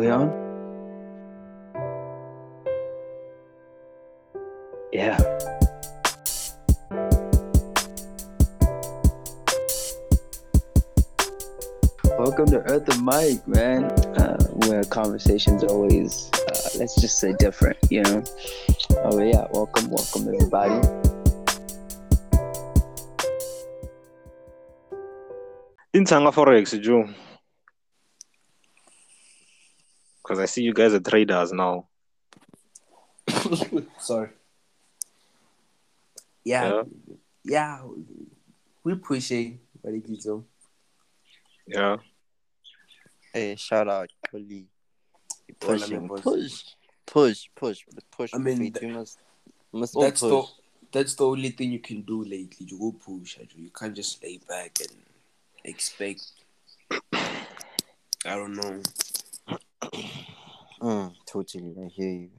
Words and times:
we 0.00 0.08
on? 0.08 0.30
Yeah. 4.92 5.18
Welcome 12.18 12.46
to 12.46 12.62
Earth 12.66 12.88
and 12.88 13.02
Mike, 13.02 13.46
man. 13.46 13.84
Uh, 14.16 14.42
where 14.66 14.84
conversations 14.84 15.64
always, 15.64 16.30
uh, 16.48 16.70
let's 16.78 16.98
just 16.98 17.18
say 17.18 17.34
different, 17.38 17.76
you 17.90 18.02
know? 18.02 18.24
Oh, 19.04 19.20
yeah. 19.20 19.48
Welcome, 19.52 19.90
welcome, 19.90 20.22
everybody. 20.32 20.80
Intanga 25.94 26.32
Forex, 26.32 26.80
Joe. 26.80 27.06
Because 30.29 30.29
I 30.40 30.46
see 30.46 30.62
you 30.62 30.72
guys 30.72 30.94
are 30.94 31.00
traders 31.00 31.52
now. 31.52 31.86
Sorry. 33.98 34.30
Yeah, 36.44 36.82
yeah, 37.44 37.82
we 38.82 38.94
pushing, 38.94 39.60
but 39.82 39.92
it's 39.92 40.24
so. 40.24 40.44
Yeah. 41.66 41.96
Hey, 43.32 43.54
shout 43.56 43.88
out, 43.88 44.08
Kuli. 44.30 44.66
Well, 45.62 45.78
Push, 45.78 45.82
I 45.82 45.86
mean, 45.86 46.06
boys. 46.08 46.20
push, 46.22 46.62
push, 47.06 47.44
push, 47.54 47.84
push. 48.10 48.34
I 48.34 48.38
mean, 48.38 48.58
Wait, 48.60 48.74
th- 48.74 48.92
must, 48.92 49.18
we 49.72 49.80
must 49.80 49.94
That's 50.00 50.20
push. 50.20 50.30
the 50.30 50.44
that's 50.92 51.14
the 51.14 51.26
only 51.26 51.50
thing 51.50 51.70
you 51.70 51.78
can 51.78 52.02
do 52.02 52.22
lately. 52.24 52.66
You 52.66 52.78
go 52.78 52.92
push, 52.92 53.36
You 53.54 53.70
can't 53.70 53.94
just 53.94 54.22
lay 54.24 54.38
back 54.48 54.78
and 54.80 54.90
expect. 55.64 56.22
I 57.12 58.34
don't 58.36 58.54
know. 58.54 58.82
Mm, 60.80 61.14
totally, 61.26 61.74
I 61.82 61.88
hear 61.88 62.10
you. 62.10 62.30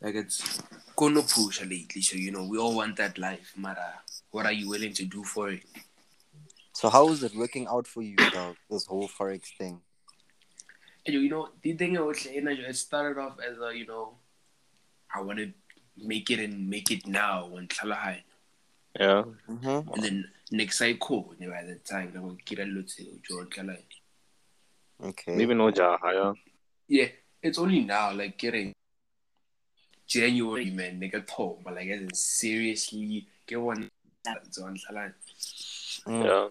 Like 0.00 0.14
it's 0.14 0.62
gonna 0.96 1.22
push 1.22 1.60
lately. 1.62 2.02
So 2.02 2.16
you 2.16 2.30
know 2.30 2.44
we 2.44 2.58
all 2.58 2.76
want 2.76 2.96
that 2.96 3.18
life. 3.18 3.52
Mara, 3.56 4.00
what 4.30 4.46
are 4.46 4.52
you 4.52 4.68
willing 4.68 4.92
to 4.94 5.04
do 5.04 5.24
for 5.24 5.50
it? 5.50 5.62
So, 6.72 6.88
how 6.88 7.10
is 7.10 7.22
it 7.22 7.34
working 7.34 7.66
out 7.66 7.86
for 7.86 8.02
you, 8.02 8.16
dog? 8.16 8.56
This 8.70 8.86
whole 8.86 9.08
forex 9.08 9.42
thing. 9.58 9.80
You 11.06 11.28
know 11.28 11.48
the 11.62 11.74
thing 11.74 11.98
I 11.98 12.00
was 12.00 12.20
saying, 12.20 12.46
Andrew, 12.46 12.64
it 12.64 12.76
started 12.76 13.20
off 13.20 13.38
as 13.40 13.58
a 13.58 13.76
you 13.76 13.86
know, 13.86 14.14
I 15.14 15.20
want 15.20 15.38
to 15.38 15.52
make 15.96 16.30
it 16.30 16.38
and 16.38 16.68
make 16.68 16.90
it 16.90 17.06
now 17.06 17.46
when 17.46 17.68
high. 17.70 18.24
Yeah. 18.98 19.24
Mm-hmm. 19.48 19.92
And 19.92 20.02
then 20.02 20.30
next 20.50 20.78
cycle, 20.78 21.34
you 21.38 21.48
know, 21.48 21.54
at 21.54 21.66
the 21.66 21.76
time, 21.76 22.12
I'm 22.14 22.22
gonna 22.22 22.36
get 22.44 22.60
a 22.60 22.64
little 22.64 23.18
John 23.28 23.46
Kala. 23.46 23.76
Okay. 25.02 25.36
Maybe 25.36 25.54
no 25.54 25.70
Jaha, 25.70 25.98
yeah. 26.12 26.32
Yeah, 26.88 27.08
it's 27.42 27.58
only 27.58 27.80
now, 27.80 28.12
like 28.12 28.38
getting 28.38 28.72
January, 30.06 30.70
man, 30.70 31.00
nigga 31.00 31.26
told, 31.26 31.62
but 31.64 31.74
like 31.74 31.88
as 31.88 32.00
in 32.00 32.14
seriously, 32.14 33.26
get 33.46 33.60
one 33.60 33.88
on 34.26 34.76
Salan. 34.76 35.12
Mm. 36.06 36.24
Yeah. 36.24 36.48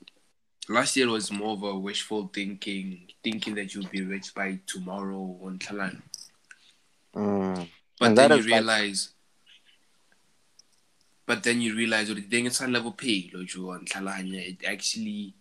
Last 0.69 0.95
year 0.95 1.09
was 1.09 1.31
more 1.31 1.53
of 1.53 1.63
a 1.63 1.77
wishful 1.77 2.29
thinking, 2.33 3.07
thinking 3.23 3.55
that 3.55 3.73
you'll 3.73 3.87
be 3.87 4.03
rich 4.03 4.33
by 4.33 4.59
tomorrow 4.65 5.37
on 5.43 5.59
Salan. 5.59 6.01
Mm. 7.15 7.67
But 7.99 8.05
And 8.05 8.17
then 8.17 8.31
you 8.31 8.37
is 8.37 8.45
like- 8.47 8.53
realize, 8.59 9.09
but 11.25 11.43
then 11.43 11.61
you 11.61 11.75
realize, 11.75 12.09
oh, 12.09 12.13
the 12.15 12.21
thing 12.21 12.45
is 12.45 12.61
level 12.61 12.91
pay, 12.93 13.29
lo 13.33 13.41
you 13.41 13.69
on 13.71 13.85
Salan, 13.85 14.33
it 14.33 14.63
actually, 14.65 15.33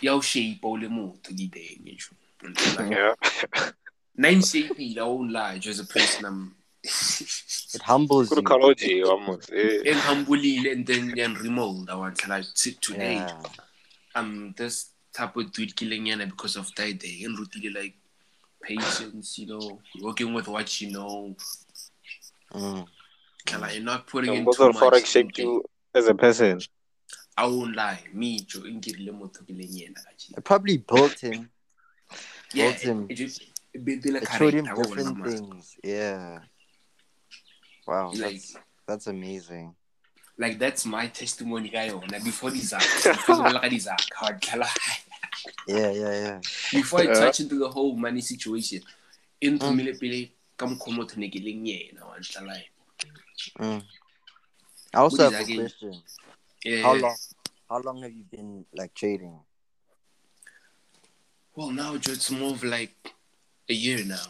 yaw 0.00 0.20
shape 0.20 0.60
all 0.64 0.80
the 0.80 0.88
more 0.88 1.14
to 1.22 1.32
the 1.34 1.46
day, 1.46 1.78
you 1.84 1.92
know, 1.92 2.48
on 2.48 2.54
Salan. 2.54 2.90
Yeah. 2.90 3.70
Nine 4.16 4.38
CP 4.38 4.96
I 4.98 5.02
won't 5.02 5.32
lie, 5.32 5.58
just 5.58 5.80
a 5.82 5.86
person 5.86 6.24
I'm. 6.24 6.54
It 6.84 7.82
humbles 7.82 8.28
Good 8.28 8.38
you. 8.38 8.42
ecology, 8.42 9.02
almost. 9.02 9.50
Eh. 9.52 9.80
in 9.86 9.96
humbly 9.96 10.70
and 10.70 10.86
then 10.86 11.14
yan 11.16 11.34
remold 11.34 11.88
I 11.90 11.94
want 11.96 12.16
to 12.18 12.28
like 12.30 12.44
sit 12.54 12.80
today. 12.80 13.14
Yeah. 13.14 13.42
Um 14.14 14.54
this 14.56 14.90
type 15.12 15.36
of 15.36 15.50
dude 15.52 15.74
killing 15.74 16.04
yana 16.04 16.28
because 16.28 16.56
of 16.56 16.72
that 16.76 16.98
day 16.98 17.22
and 17.24 17.36
really 17.38 17.70
like 17.70 17.94
patience, 18.62 19.38
you 19.38 19.46
know, 19.46 19.80
working 20.02 20.34
with 20.34 20.46
what 20.46 20.80
you 20.80 20.90
know. 20.92 21.34
Mm. 22.52 22.86
Can 23.46 23.62
I 23.64 23.78
not 23.78 24.06
putting 24.06 24.34
in 24.34 24.44
too 24.44 24.52
sort 24.52 24.74
of 24.76 24.80
much. 24.80 24.92
Forex 24.92 25.06
shaped 25.06 25.38
into- 25.38 25.42
you 25.42 25.64
as 25.94 26.06
a 26.06 26.14
person? 26.14 26.60
I 27.36 27.46
won't 27.46 27.74
lie, 27.74 28.00
me 28.12 28.40
Joe 28.40 28.60
ingirile 28.60 29.10
motho 29.18 29.44
killing 29.46 29.68
yana 29.68 29.98
kachi. 30.06 30.36
It 30.38 30.44
probably 30.44 30.76
built 30.78 31.18
him. 31.18 31.50
Yeah, 32.52 32.70
Built 32.70 32.80
him. 32.80 33.06
it 33.08 33.18
it 33.20 33.26
built 33.26 33.40
like 33.74 34.22
It 34.22 34.28
showed 34.38 34.54
him 34.54 34.64
different 34.64 35.18
wona, 35.18 35.24
things. 35.24 35.76
Yeah. 35.82 36.40
Wow, 37.86 38.10
Like 38.12 38.20
that's 38.20 38.56
that's 38.86 39.06
amazing. 39.08 39.74
like 40.38 40.58
that's 40.58 40.86
my 40.86 41.06
testimony 41.08 41.68
guy 41.68 41.90
before 42.24 42.50
these 42.50 42.72
before 43.04 43.68
these 43.68 43.88
hard 44.14 44.40
kala. 44.40 44.66
Yeah, 45.66 45.90
yeah, 45.90 46.12
yeah. 46.24 46.40
before 46.72 47.00
I 47.00 47.06
touch 47.06 47.40
into 47.40 47.58
the 47.58 47.68
whole 47.68 47.94
money 47.96 48.20
situation, 48.20 48.80
in 49.40 49.58
Mm. 49.58 49.60
tumile 49.60 49.98
pele 50.00 50.32
ka 50.56 50.66
mokgwa 50.66 50.88
o 50.88 50.92
motho 50.92 51.16
ne 51.18 51.28
ke 51.28 51.38
leng 51.42 51.66
yena 51.66 52.06
wa 52.06 52.16
ntlhala 52.18 52.56
e. 52.58 52.66
Mm. 53.58 53.82
I 54.94 54.98
also 54.98 55.24
have 55.24 55.34
a 55.34 55.42
again? 55.42 55.56
question. 55.60 56.02
Eh, 56.64 56.82
How 56.82 56.94
long? 56.94 57.16
How 57.68 57.78
long 57.80 58.02
have 58.02 58.12
you 58.12 58.24
been 58.24 58.64
like 58.72 58.94
trading? 58.94 59.38
Well, 61.54 61.70
now 61.70 61.96
Joe, 61.98 62.12
it's 62.12 62.30
more 62.30 62.52
of 62.52 62.64
like 62.64 63.12
a 63.68 63.74
year 63.74 64.04
now. 64.04 64.26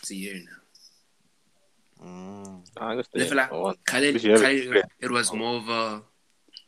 It's 0.00 0.10
a 0.10 0.14
year 0.14 0.34
now. 0.34 2.04
Mm. 2.04 2.64
I 2.76 2.84
Le 2.84 2.90
understand. 2.90 3.30
fela, 3.30 3.48
Oh, 3.52 3.74
kale- 3.84 4.12
Which 4.12 4.24
you 4.24 4.32
have 4.32 4.84
it 5.00 5.10
was 5.10 5.32
more 5.32 5.56
of 5.56 5.68
a 5.68 6.02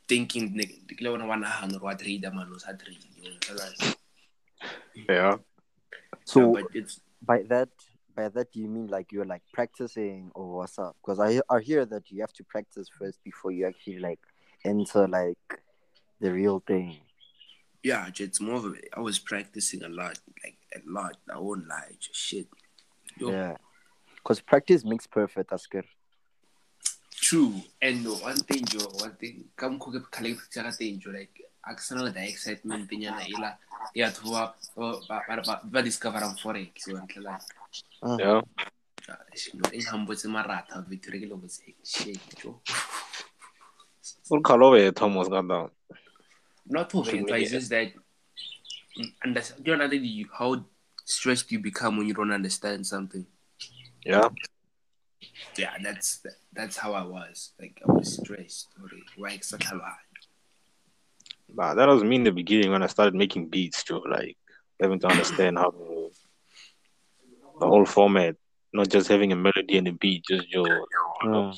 thinking 0.08 0.52
ne 0.56 0.64
ke 0.66 1.00
le 1.00 1.10
bona 1.10 1.26
wa 1.26 1.36
nagana 1.36 1.72
gore 1.78 1.84
wa 1.84 1.94
trader 1.94 2.30
man 2.32 2.48
o 2.52 2.58
sa 2.58 2.72
trade 2.72 3.04
wa 3.22 3.28
ntlhala 3.30 3.66
e. 3.86 3.94
Yeah. 5.08 5.36
So 6.24 6.40
Yeah, 6.40 6.62
but 6.62 6.74
it's 6.74 7.00
by 7.22 7.42
that, 7.44 7.68
by 8.14 8.28
that, 8.28 8.52
do 8.52 8.60
you 8.60 8.68
mean 8.68 8.88
like 8.88 9.12
you're 9.12 9.24
like 9.34 9.42
practicing 9.52 10.30
or 10.34 10.56
what's 10.58 10.78
up? 10.78 10.96
Because 11.00 11.20
I 11.20 11.40
I 11.48 11.60
hear 11.60 11.84
that 11.86 12.10
you 12.10 12.20
have 12.22 12.32
to 12.34 12.44
practice 12.44 12.88
first 12.98 13.22
before 13.24 13.52
you 13.52 13.66
actually 13.66 14.00
like 14.00 14.20
enter 14.64 15.06
like 15.06 15.46
the 16.20 16.32
real 16.32 16.60
thing. 16.66 16.98
yeah, 17.82 18.10
it's 18.14 18.40
more 18.42 18.56
of 18.56 18.64
a, 18.66 18.74
I 18.92 19.00
was 19.00 19.18
practicing 19.18 19.82
a 19.84 19.88
lot, 19.88 20.18
like 20.44 20.58
a 20.74 20.80
lot. 20.86 21.16
I 21.32 21.38
won't 21.38 21.66
lie, 21.68 21.92
just 22.00 22.14
shit. 22.18 22.48
Yo, 23.18 23.30
Yeah. 23.30 23.56
Because 24.16 24.40
practice 24.40 24.84
makes 24.84 25.06
perfect. 25.06 25.50
That's 25.50 25.66
good. 25.66 25.84
True. 27.12 27.54
And 27.80 28.06
one 28.22 28.36
thing, 28.36 28.64
Joe, 28.64 28.88
one 29.00 29.14
thing, 29.16 29.44
come 29.56 29.78
cook 29.78 29.96
up 29.96 30.10
collect 30.10 30.40
picture 30.40 30.62
ka 30.62 30.70
teng, 30.70 30.98
Joe, 30.98 31.10
like 31.10 31.40
akasana 31.66 32.12
the 32.12 32.28
excitement 32.28 32.90
nyana 32.90 33.22
ela 33.28 33.58
ya 33.94 34.08
thuwa 34.10 34.52
ba 34.76 35.00
ba 35.28 35.42
ba 35.44 35.60
ba 35.64 35.82
discover 35.82 36.24
am 36.24 36.34
forex 36.36 36.72
so 36.84 36.92
ntla 36.92 37.38
Yeah. 38.18 38.40
Ah, 39.08 39.18
no 39.54 39.70
e 39.72 39.82
hambotse 39.84 40.26
maratha 40.28 40.80
victory 40.88 41.20
ke 41.20 41.28
lo 41.28 41.36
botse 41.36 41.74
shit 41.84 42.18
Joe. 42.40 42.60
Full 44.24 44.40
color 44.40 44.90
Thomas 44.92 45.28
got 45.28 45.46
down. 45.48 45.70
Not 46.66 46.88
to 46.90 47.04
Should 47.04 47.14
vent, 47.26 47.30
we- 47.30 47.42
it's 47.42 47.50
just 47.50 47.68
that 47.70 47.92
understand 49.24 49.66
you 49.66 49.76
know 49.76 49.84
you 49.86 50.26
how 50.36 50.64
stressed 51.04 51.50
you 51.52 51.58
become 51.58 51.96
when 51.96 52.06
you 52.06 52.14
don't 52.14 52.32
understand 52.32 52.86
something. 52.86 53.26
Yeah. 54.04 54.28
Yeah, 55.56 55.74
that's 55.82 56.24
that's 56.52 56.76
how 56.76 56.94
I 56.94 57.04
was. 57.04 57.52
Like 57.60 57.80
I 57.86 57.92
was 57.92 58.16
stressed. 58.16 58.68
Or 58.80 58.88
why 59.16 59.38
Nah, 61.52 61.74
that 61.74 61.88
was 61.88 62.04
me 62.04 62.16
in 62.16 62.24
the 62.24 62.32
beginning 62.32 62.70
when 62.70 62.82
I 62.82 62.86
started 62.86 63.14
making 63.14 63.48
beats, 63.48 63.82
Joe. 63.82 64.02
Like 64.08 64.36
having 64.80 65.00
to 65.00 65.08
understand 65.08 65.58
how 65.58 65.70
to, 65.70 66.10
the 67.58 67.66
whole 67.66 67.84
format, 67.84 68.36
not 68.72 68.88
just 68.88 69.08
having 69.08 69.32
a 69.32 69.36
melody 69.36 69.76
and 69.76 69.88
a 69.88 69.92
beat, 69.92 70.24
just 70.28 70.48
Joe. 70.48 70.86
Mm. 71.24 71.54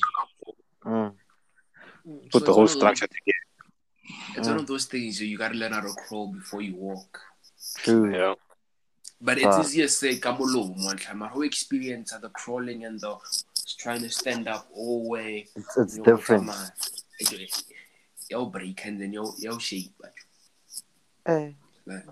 Mm. 0.85 1.13
Put 2.31 2.45
the 2.45 2.53
whole 2.53 2.67
structure 2.67 3.07
together. 3.07 3.52
It's 4.35 4.47
one 4.47 4.57
of 4.57 4.67
those 4.67 4.85
things 4.85 5.21
you 5.21 5.37
gotta 5.37 5.55
learn 5.55 5.71
how 5.73 5.81
to 5.81 5.93
crawl 5.93 6.27
before 6.27 6.61
you 6.61 6.75
walk. 6.75 7.19
True. 7.77 8.13
Yeah. 8.13 8.35
But 9.21 9.37
it's 9.37 9.45
Ah. 9.47 9.61
easier 9.61 9.87
say 9.87 10.17
kabolo 10.19 10.75
one 10.83 10.97
time. 10.97 11.19
My 11.19 11.27
whole 11.29 11.43
experience 11.43 12.11
of 12.11 12.21
the 12.21 12.29
crawling 12.29 12.83
and 12.83 12.99
the 12.99 13.17
trying 13.79 14.01
to 14.01 14.09
stand 14.09 14.47
up 14.47 14.67
all 14.73 15.03
the 15.03 15.09
way. 15.09 15.47
It's, 15.55 15.77
it's 15.77 15.95
you 15.97 16.03
know, 16.03 16.15
different. 16.17 16.47
come 16.47 16.55
on. 16.55 16.71
Yo 18.29 18.45
break 18.47 18.85
and 18.85 18.99
then 19.01 19.13
yo 19.13 19.33
yo 19.39 19.57
shape. 19.57 19.93
But 19.99 20.13
Eh. 21.25 21.51
like, 21.85 22.05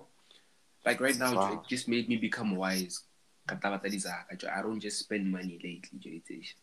like 0.86 1.00
right 1.02 1.18
now, 1.18 1.36
Wow. 1.36 1.54
it 1.54 1.68
just 1.68 1.88
made 1.88 2.08
me 2.08 2.16
become 2.18 2.56
wise. 2.56 3.04
Katabata 3.48 3.88
dizaka, 3.92 4.38
Joe. 4.38 4.50
I 4.56 4.62
don't 4.62 4.80
just 4.80 5.00
spend 5.00 5.30
money 5.30 5.60
lately. 5.62 6.00
Joe. 6.00 6.10
It's- 6.12 6.56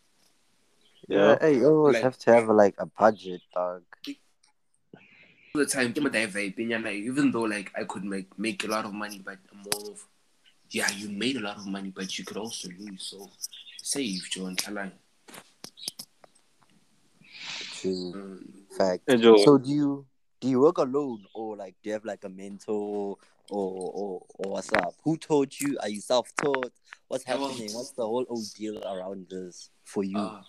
Yeah. 1.06 1.36
Hey, 1.40 1.56
you 1.58 1.66
always 1.68 1.94
Like- 1.94 2.02
have 2.04 2.18
to 2.18 2.32
have 2.34 2.48
like 2.48 2.74
a 2.78 2.86
budget, 2.86 3.42
dog. 3.54 3.82
All 5.58 5.64
the 5.64 5.70
time, 5.70 5.92
give 5.92 6.04
me 6.04 6.10
that 6.10 6.30
vibe, 6.30 6.58
and 6.58 6.84
like, 6.84 6.94
even 6.94 7.30
though 7.32 7.42
like 7.42 7.72
I 7.76 7.84
could 7.84 8.04
make 8.04 8.38
make 8.38 8.64
a 8.64 8.68
lot 8.68 8.84
of 8.84 8.92
money, 8.92 9.20
but 9.24 9.38
I'm 9.52 9.58
more 9.58 9.90
of 9.90 10.06
yeah, 10.70 10.90
you 10.92 11.08
made 11.08 11.36
a 11.36 11.40
lot 11.40 11.56
of 11.56 11.66
money, 11.66 11.90
but 11.94 12.18
you 12.18 12.24
could 12.24 12.36
also 12.36 12.68
lose. 12.78 13.02
So 13.10 13.30
save, 13.82 14.22
Joe 14.30 14.46
and 14.46 14.56
Talan. 14.56 14.92
True. 17.72 18.12
Um, 18.14 18.44
Fact. 18.76 19.02
So 19.10 19.58
do 19.58 19.70
you 19.70 20.06
do 20.40 20.48
you 20.48 20.60
work 20.60 20.78
alone 20.78 21.24
or 21.34 21.56
like 21.56 21.74
do 21.82 21.88
you 21.88 21.94
have 21.94 22.04
like 22.04 22.22
a 22.24 22.28
mentor 22.28 23.16
or 23.50 23.90
or, 23.94 24.22
or 24.34 24.50
what's 24.52 24.72
up? 24.74 24.94
Who 25.02 25.16
taught 25.16 25.58
you? 25.60 25.76
Are 25.80 25.88
you 25.88 26.00
self 26.00 26.30
taught? 26.36 26.72
What's 27.08 27.24
Yeah, 27.26 27.36
well- 27.36 27.48
happening? 27.48 27.72
What's 27.74 27.90
the 27.92 28.06
whole 28.06 28.26
ordeal 28.28 28.84
around 28.84 29.26
this 29.30 29.70
for 29.84 30.04
you? 30.04 30.18
uh, 30.18 30.42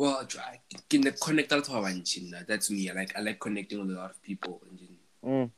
well, 0.00 0.26
I 0.38 0.60
can 0.88 1.02
connect 1.20 1.52
out 1.52 1.64
to 1.64 1.72
our 1.72 1.92
That's 2.48 2.70
me. 2.70 2.88
I 2.88 2.94
like 2.94 3.18
I 3.18 3.20
like 3.20 3.38
connecting 3.38 3.80
with 3.86 3.94
a 3.94 4.00
lot 4.00 4.10
of 4.12 4.22
people. 4.22 4.62
Mm. 5.22 5.50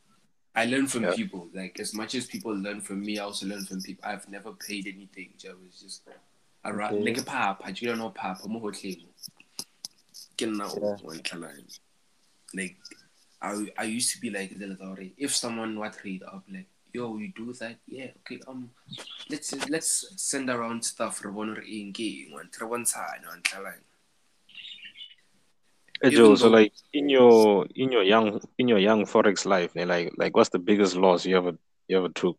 I 0.57 0.65
learn 0.67 0.89
from 0.89 1.05
Yeah. 1.05 1.15
people. 1.15 1.49
Like 1.55 1.79
as 1.79 1.95
much 1.95 2.17
as 2.17 2.27
people 2.27 2.53
learn 2.53 2.81
from 2.81 3.03
me, 3.03 3.21
I 3.21 3.23
also 3.23 3.47
learn 3.47 3.65
from 3.65 3.81
people. 3.81 4.05
I've 4.05 4.29
never 4.29 4.51
paid 4.51 4.89
anything. 4.89 5.35
I 5.49 5.53
was 5.53 5.81
just 5.81 6.03
around 6.65 6.95
Okay. 6.95 7.05
like 7.05 7.19
a 7.19 7.23
papa. 7.23 7.71
You 7.71 7.87
don't 7.91 7.99
know 7.99 8.11
papa. 8.11 8.49
Mo 8.49 8.59
hotleng. 8.59 9.07
Ke 10.37 10.47
nna 10.51 10.67
o- 10.67 10.99
Yeah. 11.15 11.37
o. 11.39 11.63
Like 12.53 12.77
I 13.41 13.73
I 13.79 13.85
used 13.85 14.11
to 14.15 14.21
be 14.21 14.31
like 14.31 14.59
the 14.59 14.73
authority. 14.73 15.15
If 15.17 15.37
someone 15.37 15.79
what 15.79 16.03
read 16.03 16.25
up 16.25 16.43
like 16.51 16.67
yo 16.93 17.17
you 17.17 17.29
do 17.29 17.53
that 17.55 17.77
yeah 17.87 18.11
okay 18.21 18.39
um 18.47 18.69
let's 19.31 19.55
let's 19.71 19.93
send 20.17 20.51
around 20.51 20.85
stuff 20.85 21.25
re 21.25 21.31
bone 21.33 21.55
re 21.55 21.65
eng 21.79 21.93
ke 21.95 22.05
eng 22.27 22.35
wa 22.35 22.43
re 22.43 22.67
bontshane 22.73 23.25
wa 23.31 23.39
ntlhalane. 23.39 23.87
Hey, 26.03 26.09
Even 26.09 26.19
Joe, 26.19 26.35
so 26.35 26.49
like 26.49 26.73
in 26.93 27.09
your 27.09 27.67
in 27.77 27.93
your 27.93 28.03
young 28.03 28.41
in 28.59 28.67
your 28.67 28.79
young 28.79 29.07
forex 29.07 29.47
life, 29.47 29.71
like 29.77 30.11
like 30.19 30.35
what's 30.37 30.51
the 30.51 30.59
biggest 30.59 30.97
loss 30.97 31.25
you 31.25 31.37
ever 31.37 31.55
you 31.87 31.97
ever 31.97 32.09
took? 32.09 32.37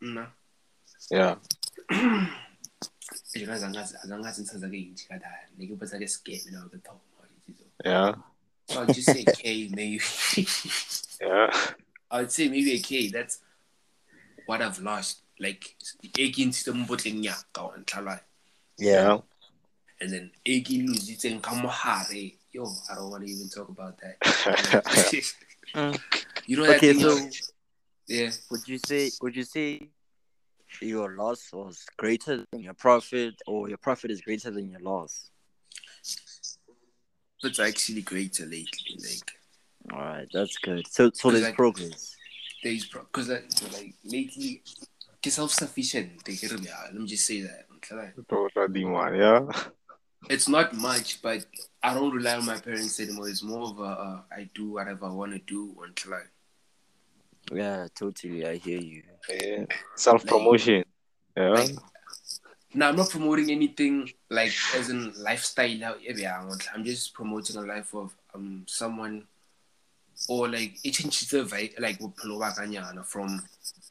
Nna 0.00 0.26
Yeah. 1.10 1.36
yona 3.36 3.52
azangazi 3.54 3.94
azangazi 4.04 4.42
ntsha 4.42 4.58
zake 4.58 4.76
yinji 4.76 5.04
kadala 5.08 5.38
nike 5.58 5.74
botsa 5.74 5.98
ke 5.98 6.08
scam 6.08 6.52
na 6.52 6.68
the 6.72 6.78
top 6.78 7.00
Yeah. 7.84 8.14
so 8.68 8.80
I'll 8.80 8.86
just 8.86 9.12
say 9.12 9.24
K 9.38 9.68
maybe 9.74 10.00
Yeah. 11.20 11.50
I 12.10 12.20
would 12.20 12.32
say 12.32 12.48
maybe 12.48 12.72
a 12.72 12.78
K 12.78 13.08
that's 13.10 13.40
what 14.46 14.62
I've 14.62 14.80
lost 14.80 15.20
like 15.38 15.76
ekin 16.16 16.52
system 16.54 16.86
botleng 16.86 17.24
ya 17.24 17.34
ka 17.52 17.66
wa 17.66 17.76
ntlhala 17.76 18.20
yeah. 18.78 19.20
And 20.02 20.10
then 20.12 20.26
ekin 20.44 20.88
lositseng 20.90 21.38
ka 21.46 21.54
mohare 21.54 22.34
yo 22.52 22.66
I 22.90 22.94
don't 22.98 23.10
want 23.14 23.22
to 23.24 23.30
even 23.30 23.48
talk 23.48 23.68
about 23.70 23.94
that 24.02 24.18
you 26.50 26.56
know 26.58 26.66
that 26.66 26.76
Okay, 26.82 26.92
thing 26.92 27.00
so 27.00 27.14
yeah 28.08 28.30
would 28.50 28.66
you 28.66 28.78
say 28.82 29.10
would 29.22 29.36
you 29.36 29.44
say 29.46 29.88
your 30.80 31.14
loss 31.16 31.52
was 31.52 31.84
greater 32.02 32.44
than 32.50 32.60
your 32.60 32.74
profit 32.74 33.34
or 33.46 33.68
your 33.68 33.78
profit 33.78 34.10
is 34.10 34.20
greater 34.20 34.50
than 34.50 34.68
your 34.70 34.80
loss? 34.80 35.30
it's 37.44 37.60
actually 37.60 38.02
greater 38.02 38.44
lately 38.44 38.96
like 38.98 39.30
Alright, 39.92 40.28
that's 40.32 40.56
good. 40.58 40.86
So 40.86 41.10
so 41.10 41.10
Cause 41.10 41.32
there's 41.32 41.44
like- 41.44 41.56
progress. 41.56 42.14
there's 42.62 42.86
because 42.86 43.28
like, 43.28 43.50
like 43.72 43.94
lately 44.04 44.62
get 45.20 45.32
self-sufficient 45.32 46.24
take 46.24 46.42
it 46.42 46.52
let 46.52 46.94
me 46.94 47.06
just 47.06 47.26
say 47.26 47.40
that 47.42 47.66
ntlhala. 47.70 48.14
Totally, 48.28 48.84
yeah. 49.18 49.42
It's 50.32 50.48
not 50.48 50.74
much, 50.74 51.20
but 51.20 51.44
I 51.82 51.94
don't 51.94 52.14
rely 52.14 52.36
on 52.36 52.46
my 52.46 52.58
parents 52.58 52.98
anymore. 53.00 53.28
It's 53.28 53.42
more 53.42 53.68
of 53.68 53.78
a 53.78 53.82
uh, 53.82 54.20
I 54.32 54.48
do 54.54 54.72
whatever 54.72 55.06
I 55.06 55.10
want 55.10 55.32
to 55.32 55.38
do 55.40 55.76
until 55.84 56.14
I. 56.14 56.22
Yeah, 57.52 57.86
totally. 57.94 58.46
I 58.46 58.56
hear 58.56 58.80
you. 58.80 59.02
yeah. 59.28 59.66
Self 59.96 60.24
promotion. 60.24 60.84
Yeah. 61.36 61.50
Like, 61.50 61.70
now 62.74 62.88
I'm 62.88 62.96
not 62.96 63.10
promoting 63.10 63.50
anything 63.50 64.10
like 64.30 64.52
as 64.74 64.88
in 64.88 65.12
lifestyle. 65.18 65.76
now, 65.76 65.94
yeah, 66.00 66.42
I'm 66.74 66.84
just 66.84 67.12
promoting 67.12 67.56
a 67.56 67.62
life 67.62 67.94
of 67.94 68.14
um 68.34 68.64
someone 68.66 69.26
or 70.28 70.48
like 70.48 70.78
it 70.84 70.92
changes 70.92 71.28
the 71.28 71.44
vibe 71.44 71.78
like 71.78 71.98
bophelo 71.98 72.38
ba 72.38 72.54
ka 72.56 73.02
from 73.02 73.42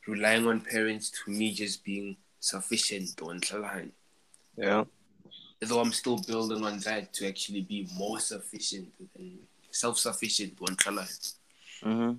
relying 0.07 0.47
on 0.47 0.61
parents 0.61 1.11
to 1.11 1.29
me 1.29 1.53
just 1.53 1.83
being 1.83 2.17
sufficient 2.39 3.09
until 3.21 3.65
I. 3.65 3.85
yeah. 4.57 4.85
Though 5.61 5.79
I'm 5.79 5.91
still 5.91 6.17
building 6.17 6.63
on 6.63 6.79
that 6.79 7.13
to 7.13 7.27
actually 7.27 7.61
be 7.61 7.87
more 7.95 8.19
sufficient 8.19 8.91
and 9.17 9.37
self-sufficient 9.69 10.57
until 10.67 10.99
I. 10.99 11.03
Mm-hmm. 11.83 12.13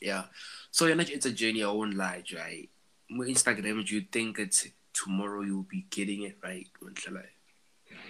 Yeah. 0.00 0.24
So 0.72 0.86
you're 0.86 0.96
not, 0.96 1.10
it's 1.10 1.26
a 1.26 1.32
journey, 1.32 1.62
I 1.62 1.70
won't 1.70 1.94
lie, 1.94 2.24
right? 2.34 2.68
My 3.08 3.26
Instagram, 3.26 3.86
do 3.86 3.94
you 3.94 4.04
think 4.10 4.38
it's 4.40 4.66
tomorrow 4.92 5.42
you'll 5.42 5.62
be 5.62 5.86
getting 5.90 6.22
it 6.22 6.38
right? 6.42 6.66
Won't. 6.82 6.98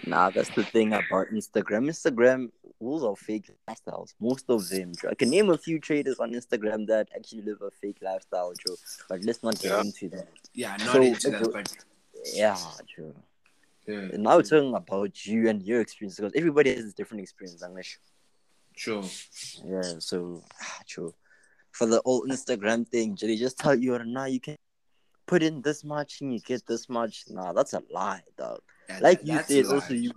Nah, 0.07 0.31
that's 0.31 0.49
the 0.49 0.63
thing 0.63 0.93
about 0.93 1.27
Instagram. 1.31 1.87
Instagram 1.89 2.49
rules 2.79 3.03
are 3.03 3.15
fake 3.15 3.51
lifestyles. 3.69 4.13
Most 4.19 4.45
of 4.49 4.67
them. 4.69 4.93
Joe. 4.99 5.09
I 5.09 5.15
can 5.15 5.29
name 5.29 5.49
a 5.51 5.57
few 5.57 5.79
traders 5.79 6.19
on 6.19 6.31
Instagram 6.31 6.87
that 6.87 7.09
actually 7.15 7.43
live 7.43 7.61
a 7.61 7.69
fake 7.69 7.97
lifestyle, 8.01 8.53
Joe. 8.65 8.75
But 9.07 9.23
let's 9.23 9.43
not 9.43 9.59
get 9.59 9.71
Yeah. 9.71 9.81
into 9.81 10.09
that. 10.09 10.27
Yeah, 10.53 10.77
not 10.77 10.93
So, 10.93 11.01
into 11.01 11.29
that, 11.29 11.51
but 11.53 11.85
Yeah, 12.33 12.57
Joe. 12.95 13.13
Yeah, 13.87 14.09
And 14.13 14.23
now 14.23 14.37
we're 14.37 14.43
talking 14.43 14.73
about 14.75 15.25
you 15.25 15.49
and 15.49 15.61
your 15.61 15.81
experience 15.81 16.17
because 16.17 16.33
everybody 16.35 16.75
has 16.75 16.85
a 16.85 16.93
different 16.93 17.21
experience, 17.21 17.63
English. 17.63 17.99
sure. 18.75 19.03
Yeah, 19.65 19.95
so 19.99 20.43
ah, 20.61 20.79
true. 20.87 21.13
For 21.71 21.87
the 21.87 22.01
old 22.03 22.29
Instagram 22.29 22.87
thing, 22.87 23.17
they 23.19 23.35
just 23.37 23.57
tell 23.57 23.75
you, 23.75 23.95
or 23.95 24.03
nah, 24.03 24.25
you 24.25 24.39
can 24.39 24.57
put 25.25 25.41
in 25.41 25.61
this 25.61 25.83
much 25.83 26.21
and 26.21 26.33
you 26.33 26.39
get 26.39 26.65
this 26.67 26.89
much. 26.89 27.23
Nah, 27.29 27.53
that's 27.53 27.73
a 27.73 27.81
lie, 27.91 28.21
dog. 28.37 28.59
Like 28.99 29.21
you 29.23 29.39
said, 29.47 29.65
also 29.65 29.93
you 29.93 30.11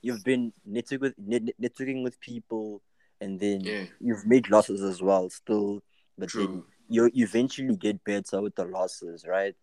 you've 0.00 0.22
been 0.24 0.52
networking 0.68 1.00
with 1.00 1.14
net, 1.18 1.42
networking 1.60 2.02
with 2.04 2.20
people, 2.20 2.80
and 3.20 3.38
then 3.38 3.60
Yeah. 3.62 3.84
you've 4.00 4.24
made 4.26 4.48
losses 4.50 4.82
as 4.82 5.02
well, 5.02 5.28
still. 5.30 5.82
But 6.16 6.32
then 6.32 6.46
True. 6.46 6.66
you 6.88 7.10
you 7.12 7.24
eventually 7.24 7.76
get 7.76 8.02
better 8.04 8.40
with 8.40 8.54
the 8.54 8.64
losses, 8.64 9.26
right? 9.26 9.56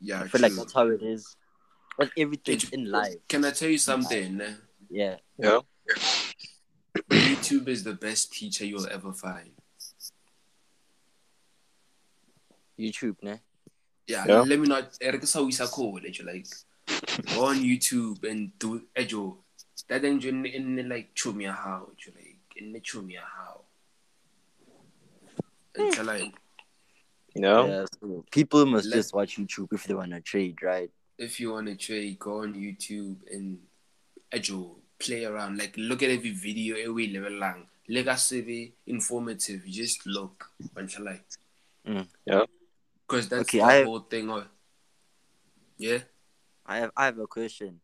Yeah, 0.00 0.20
I 0.22 0.28
feel 0.28 0.40
true. 0.40 0.48
like 0.48 0.54
that's 0.56 0.72
how 0.72 0.86
it 0.88 1.02
is. 1.02 1.36
But 1.98 2.10
everything 2.16 2.54
It- 2.56 2.72
in 2.72 2.84
life, 2.90 3.18
Can 3.28 3.44
I 3.44 3.50
tell 3.50 3.68
you 3.68 3.76
something? 3.78 4.40
eh? 4.40 4.54
yeah. 4.88 5.16
Yeah. 5.36 5.60
YouTube 7.10 7.68
is 7.68 7.82
the 7.84 7.94
best 7.94 8.32
teacher 8.32 8.64
you'll 8.64 8.86
ever 8.88 9.12
find. 9.12 9.50
YouTube, 12.78 13.16
ne? 13.22 13.40
Yeah, 14.06 14.24
Yeah. 14.26 14.40
let 14.42 14.58
me 14.58 14.68
not. 14.68 14.96
Eric 15.00 15.22
is 15.24 15.32
how 15.32 15.42
we 15.44 15.52
say 15.52 15.66
college. 15.66 16.22
Like, 16.22 16.46
go 17.34 17.46
on 17.46 17.56
YouTube 17.58 18.22
and 18.24 18.56
do 18.58 18.86
ejo. 18.96 19.36
That 19.88 20.02
then 20.02 20.20
in 20.22 20.46
in 20.46 20.88
like 20.88 21.14
chumia 21.14 21.54
how, 21.54 21.90
like 22.14 22.38
in 22.56 22.72
the 22.72 22.80
chumia 22.80 23.20
how. 23.22 23.64
Until 25.74 26.04
like. 26.04 26.34
Yeah. 27.34 27.66
Yeah. 27.66 27.84
So 28.00 28.24
people 28.30 28.64
must 28.66 28.86
Let- 28.86 28.96
just 28.96 29.14
watch 29.14 29.36
YouTube 29.36 29.72
if 29.72 29.84
they 29.84 29.94
wanna 29.94 30.20
trade, 30.20 30.62
right? 30.62 30.90
If 31.18 31.40
you 31.40 31.52
want 31.52 31.66
to 31.66 31.76
trade, 31.76 32.18
go 32.18 32.42
on 32.42 32.54
YouTube 32.54 33.16
and 33.32 33.58
Ejo, 34.32 34.76
play 34.98 35.24
around. 35.24 35.58
Like 35.58 35.74
look 35.76 36.02
at 36.02 36.10
every 36.10 36.30
video 36.30 36.76
every 36.76 37.08
level 37.08 37.32
long. 37.32 37.66
Like 37.88 38.06
I 38.06 38.16
say 38.16 38.42
be 38.42 38.72
informative. 38.86 39.64
Just 39.66 40.06
look 40.06 40.50
until 40.76 41.04
like 41.04 41.24
Mm. 41.86 42.06
Yeah. 42.26 42.44
Because 43.06 43.28
that's 43.30 43.42
Okay, 43.48 43.58
the 43.58 43.64
I- 43.64 43.84
whole 43.84 44.00
thing 44.00 44.28
of 44.30 44.46
Yeah. 45.78 45.98
I 46.66 46.78
have 46.78 46.90
I 46.96 47.06
have 47.06 47.18
a 47.18 47.26
question. 47.26 47.80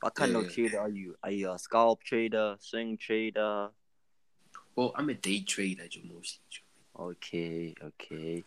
What 0.00 0.14
kind 0.14 0.32
Yeah, 0.32 0.38
of 0.38 0.52
trader 0.52 0.78
are 0.78 0.88
you? 0.88 1.16
Are 1.24 1.30
you 1.32 1.50
a 1.50 1.58
scalp 1.58 2.04
trader, 2.04 2.56
swing 2.60 2.96
trader? 2.96 3.70
Well, 4.76 4.92
I'm 4.94 5.08
a 5.10 5.14
day 5.14 5.40
trader 5.40 5.88
mostly. 6.04 6.62
Okay, 6.96 7.74
okay. 7.82 8.44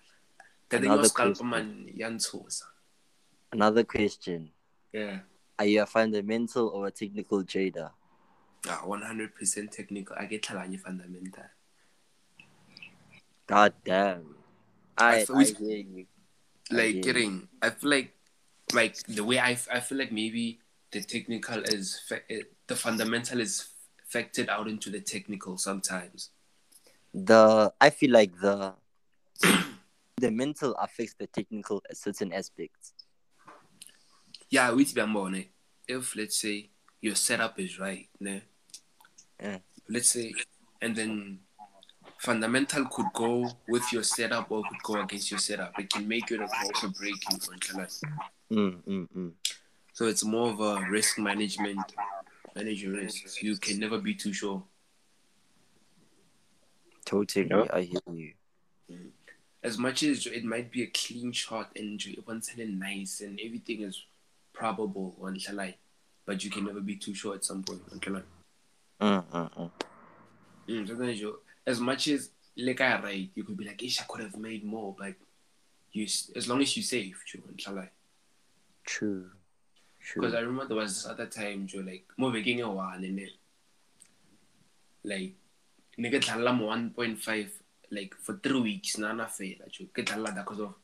That 0.70 0.82
thing 0.82 0.92
Another 0.92 1.10
scalp 1.10 1.36
question. 1.38 1.50
man 1.50 1.90
yantosa. 1.98 2.64
Another 3.52 3.84
question. 3.84 4.52
Yeah. 4.94 5.20
Are 5.60 5.66
you 5.66 5.82
a 5.84 5.86
fundamental 5.86 6.68
or 6.70 6.88
a 6.88 6.92
technical 6.92 7.44
trader? 7.44 7.92
Ah, 8.68 8.82
100% 8.86 9.72
technical. 9.72 10.16
I 10.18 10.26
get 10.26 10.44
talanya 10.44 10.80
fundamental. 10.80 11.44
God 13.48 13.74
damn. 13.84 14.36
I 14.98 15.20
I, 15.20 15.26
feel 15.26 15.38
I 15.38 15.44
hear 15.44 15.78
you. 15.78 16.06
I 16.72 16.76
like 16.76 16.96
you. 16.96 17.02
getting 17.02 17.48
i 17.62 17.70
feel 17.70 17.90
like 17.90 18.14
like 18.74 18.96
the 19.08 19.24
way 19.24 19.40
i, 19.40 19.58
I 19.72 19.80
feel 19.82 19.98
like 19.98 20.12
maybe 20.12 20.60
the 20.92 21.02
technical 21.02 21.60
is 21.64 22.00
fa- 22.08 22.24
eh, 22.30 22.44
the 22.68 22.76
fundamental 22.76 23.42
is 23.42 23.68
factored 24.14 24.48
out 24.48 24.68
into 24.70 24.90
the 24.90 25.02
technical 25.02 25.58
sometimes 25.58 26.30
The 27.14 27.74
I 27.82 27.90
feel 27.90 28.12
like 28.12 28.32
the 28.40 28.76
the 30.18 30.32
mental 30.32 30.76
affects 30.76 31.16
the 31.20 31.28
technical 31.28 31.82
at 31.90 31.98
certain 31.98 32.32
aspects. 32.32 32.94
Yeah 34.52 34.70
with 34.72 34.94
Bambone, 34.94 35.48
if 35.88 36.16
let's 36.16 36.38
say 36.38 36.70
your 37.02 37.16
setup 37.16 37.60
is 37.60 37.80
right 37.80 38.08
ne? 38.20 38.44
Yeah. 39.42 39.58
let's 39.90 40.10
say 40.10 40.34
and 40.82 40.96
then 40.96 41.40
fundamental 42.20 42.86
could 42.86 43.12
go 43.14 43.52
with 43.68 43.92
your 43.92 44.04
setup 44.04 44.52
or 44.52 44.62
could 44.62 44.84
go 44.84 45.02
against 45.02 45.32
your 45.32 45.40
setup. 45.40 45.78
It 45.80 45.90
can 45.90 46.08
make 46.08 46.30
you 46.30 46.36
and 46.38 46.46
it 46.46 46.52
can 46.52 46.68
also 46.68 46.90
break 46.90 47.16
you. 47.32 47.38
nonchalant. 47.50 48.02
Mm, 48.52 48.84
mm, 48.84 49.08
mm. 49.18 49.32
So 49.94 50.06
it's 50.06 50.24
more 50.24 50.52
of 50.52 50.60
a 50.60 50.88
risk 50.90 51.18
management. 51.18 51.80
Manage 52.56 52.84
your 52.84 52.94
risks. 52.94 53.42
You 53.42 53.58
can 53.58 53.80
never 53.80 53.98
be 53.98 54.14
too 54.14 54.34
sure. 54.34 54.64
Totally, 57.06 57.48
Yeah. 57.50 57.66
I 57.74 57.82
hear 57.82 58.02
you. 58.14 58.34
As 59.64 59.78
much 59.78 60.04
as 60.04 60.26
it 60.28 60.44
might 60.44 60.72
be 60.72 60.84
a 60.84 60.88
clean 60.88 61.32
shot 61.32 61.72
and 61.76 62.02
once 62.28 62.52
nice 62.58 63.22
and 63.22 63.40
everything 63.44 63.82
is 63.82 64.04
probable 64.62 65.16
on 65.22 65.36
Shalai, 65.36 65.74
but 66.26 66.44
you 66.44 66.52
can 66.52 66.66
never 66.66 66.82
be 66.82 66.96
too 66.96 67.14
sure 67.14 67.34
at 67.36 67.44
some 67.44 67.64
point. 67.64 67.82
nonchalant. 67.92 68.26
Mm, 69.02 69.24
mm, 69.26 69.50
mm. 69.58 69.72
Mm, 70.70 70.88
sometimes 70.88 71.20
you, 71.20 71.40
as 71.66 71.80
much 71.80 72.08
as 72.08 72.30
like 72.56 72.82
I 72.82 73.02
right, 73.02 73.30
you 73.34 73.44
could 73.44 73.58
be 73.58 73.66
like, 73.66 73.82
Ish, 73.84 74.02
I 74.02 74.06
could 74.08 74.22
have 74.22 74.38
made 74.38 74.64
more, 74.64 74.96
but 74.98 75.16
you, 75.92 76.04
as 76.36 76.48
long 76.48 76.62
as 76.62 76.76
you 76.78 76.84
save, 76.84 77.18
Joe, 77.26 77.40
inshallah. 77.52 77.90
True. 78.86 79.30
Because 80.16 80.34
I 80.34 80.40
remember 80.40 80.68
there 80.68 80.78
was 80.78 80.94
this 80.96 81.12
other 81.12 81.28
time, 81.28 81.68
Joe, 81.68 81.80
like, 81.80 82.06
mo 82.18 82.30
making 82.30 82.62
a 82.62 82.70
one 82.70 83.04
and 83.04 83.18
then, 83.18 83.30
like, 85.04 85.34
nigga 85.98 86.22
thala 86.22 86.52
1.5, 86.96 87.50
like, 87.92 88.16
for 88.16 88.38
three 88.38 88.62
weeks, 88.62 88.98
na 88.98 89.14
na 89.14 89.26
fela, 89.26 89.70
Joe. 89.72 89.86
Ke 89.94 90.06
thala 90.06 90.34
da, 90.36 90.44
cause 90.44 90.60
of, 90.60 90.76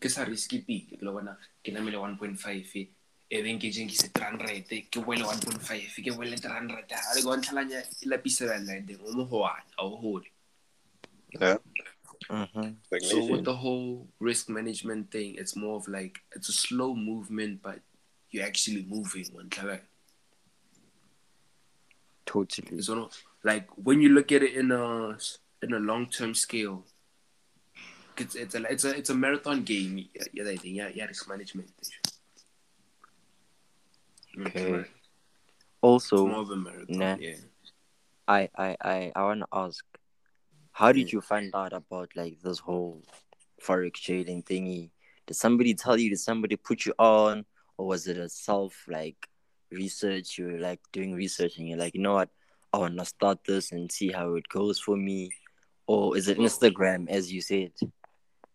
ke 0.00 0.08
sa 0.08 0.24
risky 0.24 0.60
pile, 0.60 0.98
ke 0.98 1.02
lo 1.02 1.12
bona, 1.12 1.36
ke 1.64 1.70
namele 1.72 1.98
1.5, 2.18 2.76
eh. 2.76 2.86
E 3.30 3.42
ben 3.42 3.58
ke 3.58 3.70
jeng 3.74 3.88
ke 3.90 3.96
se 3.98 4.08
300 4.08 4.90
ke 4.90 4.98
wele 5.06 5.24
1.5 5.24 6.02
ke 6.04 6.10
wele 6.18 6.36
300 6.36 6.94
a 6.94 7.14
le 7.16 7.22
go 7.22 7.36
ntlhalanya 7.36 7.80
e 8.02 8.06
lapisa 8.06 8.46
la 8.46 8.80
ding 8.80 9.00
o 9.04 9.12
mo 9.12 9.24
ho 9.24 9.38
wana 9.46 9.72
o 9.78 9.96
hole 9.96 10.24
Yeah. 11.40 11.58
So 13.02 13.24
with 13.26 13.44
the 13.44 13.54
whole 13.54 14.08
risk 14.20 14.48
management 14.48 15.10
thing, 15.10 15.34
it's 15.36 15.54
more 15.54 15.76
of 15.76 15.86
like 15.86 16.20
it's 16.34 16.48
a 16.48 16.52
slow 16.52 16.94
movement, 16.94 17.60
but 17.62 17.80
you're 18.30 18.46
actually 18.46 18.86
moving. 18.88 19.26
One 19.32 19.50
like 19.62 19.84
Totally. 22.24 22.78
it's 22.78 22.88
one 22.88 22.98
of- 23.00 23.22
like 23.44 23.68
when 23.76 24.00
you 24.00 24.08
look 24.08 24.32
at 24.32 24.42
it 24.42 24.54
in 24.54 24.72
a 24.72 25.18
in 25.62 25.72
a 25.74 25.78
long 25.78 26.06
term 26.08 26.34
scale, 26.34 26.84
it's 28.16 28.34
it's 28.34 28.54
a 28.54 28.62
it's 28.72 28.84
a 28.84 28.96
it's 28.96 29.10
a 29.10 29.14
marathon 29.14 29.62
game. 29.62 30.08
Yeah, 30.14 30.24
yeah, 30.32 30.56
yeah, 30.64 30.88
yeah, 30.94 31.04
risk 31.04 31.28
management. 31.28 31.70
Okay. 34.38 34.80
It's 34.80 34.88
Also, 35.82 36.26
more 36.26 36.40
of 36.40 36.50
a 36.50 36.56
marathon. 36.56 36.98
nah. 36.98 37.16
Yeah. 37.18 37.36
I 38.28 38.48
I 38.56 38.76
I, 38.80 39.12
I 39.14 39.22
want 39.24 39.40
to 39.40 39.46
ask, 39.52 39.84
how 40.72 40.92
did 40.92 41.06
Mm. 41.08 41.12
you 41.12 41.20
find 41.20 41.54
out 41.54 41.72
about 41.72 42.10
like 42.16 42.40
this 42.40 42.58
whole 42.58 43.02
forex 43.62 43.94
trading 43.94 44.42
thingy? 44.42 44.90
Did 45.26 45.34
somebody 45.34 45.74
tell 45.74 45.96
you? 45.98 46.10
Did 46.10 46.20
somebody 46.20 46.56
put 46.56 46.86
you 46.86 46.94
on, 46.98 47.44
or 47.78 47.86
was 47.86 48.06
it 48.08 48.16
a 48.16 48.28
self 48.28 48.84
like 48.88 49.28
research? 49.70 50.38
You 50.38 50.46
were 50.46 50.58
like 50.58 50.80
doing 50.92 51.14
research, 51.14 51.58
and 51.58 51.68
you're 51.68 51.78
like, 51.78 51.94
you 51.94 52.00
know 52.00 52.14
what? 52.14 52.30
I 52.72 52.78
want 52.78 52.98
to 52.98 53.04
start 53.04 53.38
this 53.46 53.72
and 53.72 53.90
see 53.90 54.10
how 54.10 54.34
it 54.34 54.48
goes 54.48 54.78
for 54.80 54.96
me, 54.96 55.30
or 55.86 56.16
is 56.16 56.28
it 56.28 56.38
Instagram 56.38 57.08
as 57.08 57.32
you 57.32 57.40
said? 57.40 57.72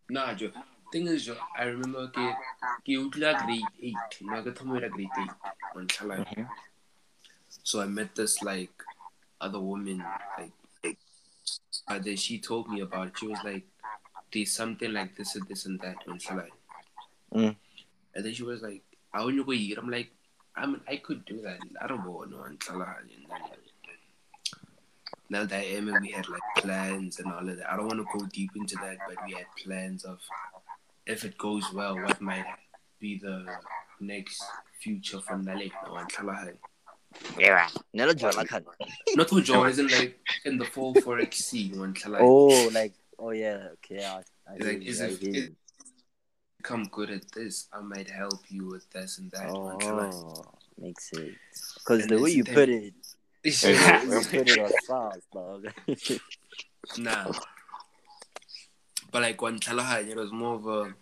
Nah, 0.09 0.33
Joe. 0.33 0.51
Thing 0.91 1.07
is, 1.07 1.29
I 1.57 1.63
remember 1.65 2.07
ke 2.07 2.35
ke 2.83 2.97
utla 2.99 3.31
grade 3.45 3.67
eight. 3.81 4.21
No, 4.21 4.41
ke 4.43 4.51
thomo 4.53 4.79
grade 4.79 5.09
eight. 5.19 5.31
Mhm. 5.75 6.49
So 7.63 7.81
I 7.81 7.85
met 7.85 8.13
this 8.15 8.41
like 8.41 8.83
other 9.39 9.59
woman, 9.59 10.03
like, 10.37 10.97
uh, 11.87 11.99
then 11.99 12.17
she 12.17 12.39
told 12.39 12.69
me 12.69 12.81
about 12.81 13.07
it. 13.07 13.17
She 13.17 13.27
was 13.27 13.41
like, 13.43 13.63
"There's 14.31 14.51
something 14.51 14.91
like 14.91 15.15
this 15.15 15.35
and 15.35 15.47
this 15.47 15.65
and 15.65 15.79
that." 15.79 16.05
And 16.07 16.21
she 16.21 16.29
Mm. 17.31 17.55
and 18.13 18.25
then 18.25 18.33
she 18.33 18.43
was 18.43 18.61
like, 18.61 18.83
"I 19.13 19.23
want 19.23 19.35
you 19.35 19.45
go 19.45 19.53
eat." 19.53 19.77
I'm 19.77 19.89
like, 19.89 20.11
I 20.55 20.65
mean, 20.65 20.81
I 20.87 20.97
could 20.97 21.23
do 21.25 21.41
that. 21.41 21.59
I 21.81 21.87
don't 21.87 22.05
know. 22.05 22.21
And 22.23 22.33
then 22.33 22.59
now 25.29 25.45
that 25.45 25.59
I 25.59 25.63
am, 25.77 25.87
and 25.87 26.01
we 26.01 26.11
had 26.11 26.27
like 26.27 26.41
plans 26.57 27.19
and 27.19 27.31
all 27.31 27.47
of 27.47 27.57
that. 27.57 27.71
I 27.71 27.77
don't 27.77 27.87
want 27.87 27.99
to 27.99 28.19
go 28.19 28.25
deep 28.25 28.51
into 28.55 28.75
that, 28.77 28.97
but 29.07 29.23
we 29.25 29.31
had 29.33 29.47
plans 29.63 30.03
of 30.03 30.19
if 31.05 31.23
it 31.25 31.37
goes 31.37 31.71
well, 31.73 31.95
what 31.95 32.21
might 32.21 32.45
be 32.99 33.17
the 33.19 33.45
next 33.99 34.43
future 34.79 35.19
for 35.19 35.37
Nale. 35.37 35.69
No, 35.85 35.91
oh, 35.93 35.95
and 35.97 36.09
Kalahari. 36.11 36.53
Yeah. 37.37 37.67
Nelo 37.95 38.13
jwala 38.13 38.47
khan. 38.47 38.63
Not 39.15 39.27
to 39.29 39.41
join, 39.41 39.69
isn't 39.69 39.91
like 39.91 40.17
in 40.45 40.57
the 40.57 40.65
full 40.65 40.93
forex 40.95 41.33
scene 41.35 41.79
when 41.79 41.93
like 42.07 42.21
Oh, 42.21 42.69
like 42.73 42.93
oh 43.19 43.31
yeah, 43.31 43.67
okay. 43.73 44.03
I, 44.05 44.21
I 44.47 44.57
like, 44.57 44.81
you, 44.81 44.89
is 44.91 45.01
I 45.01 45.05
it- 45.07 45.23
it- 45.23 45.35
you. 45.35 45.55
become 46.57 46.85
good 46.91 47.09
at 47.09 47.29
this, 47.31 47.67
I 47.73 47.81
might 47.81 48.09
help 48.09 48.39
you 48.49 48.67
with 48.67 48.89
this 48.91 49.17
and 49.17 49.29
that. 49.31 49.49
Oh, 49.49 50.43
makes 50.79 51.09
sense. 51.09 51.35
Because 51.75 52.07
the 52.11 52.19
way 52.21 52.31
you 52.31 52.43
put 52.43 52.69
it, 52.69 52.93
It's 53.43 53.61
the 53.61 53.71
you 53.71 54.21
put 54.39 54.49
it 54.49 54.61
was 54.61 54.73
fast, 54.87 55.21
dog. 55.33 55.65
nah. 56.97 57.31
But 59.11 59.23
like 59.23 59.41
one 59.41 59.59
Kalahai, 59.59 60.09
it 60.09 60.15
was 60.15 60.31
more 60.31 60.55
of 60.55 60.67
a 60.67 60.93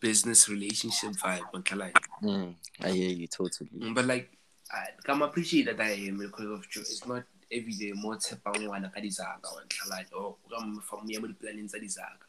business 0.00 0.48
relationship 0.48 1.10
vibe 1.12 1.52
one 1.52 1.62
Kalahai. 1.62 1.92
Mm, 2.22 2.54
I 2.82 2.90
hear 2.90 3.10
you 3.10 3.26
totally. 3.26 3.68
But 3.92 4.06
like 4.06 4.30
I 4.72 4.86
come 5.04 5.22
appreciate 5.22 5.66
that 5.66 5.80
I 5.80 5.90
am 5.90 6.18
because 6.18 6.46
of 6.46 6.68
true 6.68 6.82
it's 6.82 7.06
not 7.06 7.24
every 7.52 7.72
day 7.72 7.92
more 7.92 8.16
tshepang 8.16 8.56
ngwana 8.56 8.92
ka 8.94 9.00
dizaga 9.00 9.52
one 9.52 9.68
Kalahai. 9.68 10.06
Oh, 10.14 10.36
come 10.48 10.80
from 10.80 11.06
me 11.06 11.18
mo 11.18 11.28
planning 11.38 11.68
dizaga. 11.68 12.24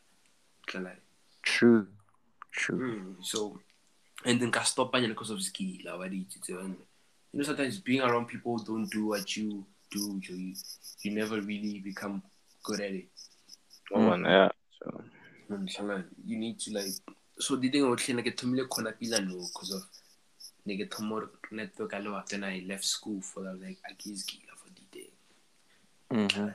Kalahai. 0.67 0.97
True, 1.43 1.87
true. 2.51 2.77
Mm, 2.77 3.25
so, 3.25 3.59
and 4.25 4.39
then 4.39 4.51
ka 4.51 4.63
stop 4.63 4.91
nyana 4.93 5.09
because 5.09 5.29
of 5.29 5.41
skill. 5.41 5.67
You 5.67 6.25
you 7.33 7.39
know 7.39 7.43
sometimes 7.43 7.79
being 7.79 8.01
around 8.01 8.27
people 8.27 8.57
don't 8.57 8.89
do 8.91 9.07
what 9.07 9.37
you 9.37 9.65
do, 9.91 10.19
you 10.27 10.53
you 11.03 11.11
never 11.11 11.39
really 11.39 11.79
become 11.79 12.21
good 12.63 12.81
at 12.81 12.91
it. 12.91 13.07
No 13.93 14.07
one, 14.07 14.23
yeah. 14.23 14.49
So, 14.79 15.03
Mm, 15.51 15.69
so, 15.69 15.83
like, 15.83 16.05
you 16.25 16.37
need 16.37 16.59
to 16.59 16.71
like. 16.71 16.85
So 17.37 17.55
the 17.57 17.69
thing 17.69 17.83
about 17.83 18.07
like 18.07 18.35
thomile 18.37 18.67
khona 18.67 18.93
pila 18.97 19.19
no 19.21 19.35
because 19.53 19.71
of 19.73 19.83
nigga 20.65 20.87
thomo 20.89 21.27
network 21.51 21.93
alo 21.93 22.15
after 22.15 22.37
I 22.45 22.63
left 22.67 22.85
school 22.85 23.19
for 23.21 23.43
that 23.43 23.59
like 23.61 23.77
I 23.85 23.93
guess 23.97 24.23
gila 24.23 24.53
for 24.55 24.69
the 24.69 24.85
day. 24.91 26.53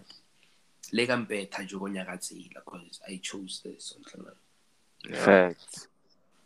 Like 0.93 1.11
I'm 1.11 1.25
better 1.25 1.63
jogo 1.65 1.89
nyaka 1.91 2.19
tsela 2.19 2.49
because 2.55 3.01
I 3.07 3.19
chose 3.23 3.61
this 3.65 3.95
something 3.95 4.25
like. 4.25 4.37
yeah. 5.11 5.25
Facts. 5.25 5.89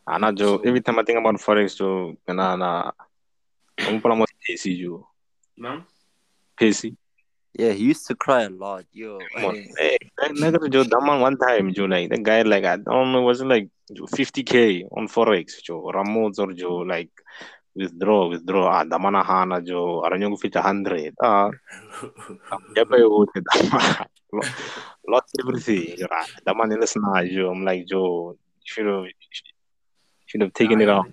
Ana 0.06 0.32
Joe, 0.32 0.56
So- 0.56 0.62
every 0.64 0.80
time 0.80 0.98
I 0.98 1.02
think 1.04 1.18
about 1.18 1.36
forex, 1.36 1.76
Joe, 1.76 2.16
na 2.26 2.56
na, 2.56 2.90
I'm 3.78 4.00
put 4.00 4.10
almost 4.10 4.32
pacey, 4.44 4.82
Joe. 4.82 5.06
Mom? 5.56 5.84
Pacey. 6.56 6.96
Yeah, 7.54 7.72
he 7.72 7.84
used 7.84 8.06
to 8.06 8.14
cry 8.14 8.42
a 8.42 8.48
lot, 8.48 8.84
yo. 8.92 9.18
Come 9.34 9.44
on, 9.44 9.54
hey, 9.76 9.98
that 10.18 10.30
nigga 10.32 10.70
Joe, 10.70 10.84
that 10.84 11.02
man 11.02 11.20
one 11.20 11.36
time, 11.36 11.74
Joe, 11.74 11.86
like 11.86 12.10
the 12.10 12.18
guy, 12.18 12.42
like 12.42 12.64
I 12.64 12.76
don't 12.76 13.12
know, 13.12 13.22
was 13.22 13.40
it 13.40 13.46
like 13.46 13.68
50k 13.90 14.84
on 14.92 15.08
forex, 15.08 15.62
Joe, 15.62 15.90
Ramos 15.92 16.38
or 16.38 16.52
Joe, 16.52 16.76
like 16.78 17.10
withdraw, 17.74 18.28
withdraw. 18.28 18.68
Ah, 18.68 18.84
the 18.84 18.98
man 18.98 19.14
hana 19.14 19.60
Joe, 19.62 20.02
aranyo 20.06 20.38
fit 20.38 20.54
a 20.56 20.62
hundred. 20.62 21.14
Ah, 21.20 21.50
yeah, 22.76 22.84
but 22.88 22.98
you 22.98 23.10
would 23.10 23.28
Lo- 24.32 24.42
lost 25.08 25.36
everything. 25.40 25.96
Joe. 25.98 26.06
The 26.44 26.54
man 26.54 26.72
in 26.72 26.80
the 26.80 26.86
snare, 26.86 27.26
Joe. 27.28 27.50
I'm 27.50 27.64
like 27.64 27.86
Joe, 27.86 28.38
should 28.64 28.86
have, 28.86 29.04
should 30.26 30.40
have 30.42 30.52
taken 30.52 30.80
it 30.80 30.86
Nah, 30.86 31.00
off. 31.00 31.06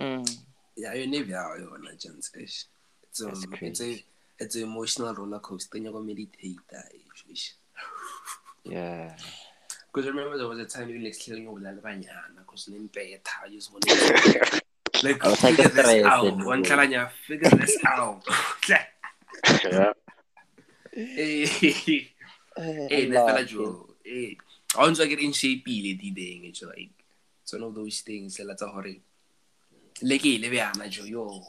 Mm. 0.00 0.38
Yeah, 0.76 0.94
you 0.94 1.06
never 1.08 1.36
are 1.36 1.56
on 1.56 1.86
a 1.86 1.96
chance. 1.96 2.30
It's 2.34 2.68
um, 3.20 3.28
That's 3.50 3.62
it's 3.62 3.80
a 3.80 4.04
it's 4.42 4.56
an 4.56 4.64
emotional 4.64 5.14
roller 5.14 5.38
coaster. 5.38 5.78
You 5.78 5.92
go 5.92 6.00
meditate 6.00 6.58
that. 6.70 6.90
Yeah. 8.64 9.14
Because 9.92 10.08
remember 10.08 10.38
there 10.38 10.48
was 10.48 10.58
a 10.58 10.64
time 10.64 10.88
you 10.88 10.98
like 11.04 11.18
killing 11.18 11.44
that 11.62 11.82
banyana 11.82 12.38
because 12.38 12.68
name 12.68 12.88
better. 12.92 13.20
I 13.44 13.48
just 13.48 13.72
want 13.72 13.84
to 13.84 14.60
like 15.02 15.24
I'll 15.24 15.36
take 15.36 15.56
figure 15.56 15.70
this 15.70 16.04
out. 16.04 16.44
One 16.44 16.64
kalanya 16.64 17.10
figure 17.26 17.50
this 17.50 17.76
out. 17.86 18.22
Yeah. 18.68 18.84
hey, 20.92 21.44
hey, 21.46 23.10
that 23.10 23.26
fella 23.26 23.44
Joe. 23.44 23.88
Hey, 24.04 24.36
I 24.76 24.82
want 24.82 24.96
to 24.96 25.08
get 25.08 25.20
in 25.20 25.32
shape. 25.32 25.64
Ile 25.66 25.96
di 25.96 26.10
ding. 26.10 26.44
It's 26.44 26.62
like 26.62 26.90
it's 27.42 27.52
one 27.52 27.62
of 27.62 27.74
those 27.74 28.00
things. 28.00 28.38
Like 28.38 28.48
that's 28.48 28.62
a 28.62 28.70
hurry. 28.70 29.02
Like 30.02 30.22
hey, 30.22 30.38
lebe 30.38 30.60
ana 30.60 30.88
Joe 30.88 31.04
yo. 31.04 31.42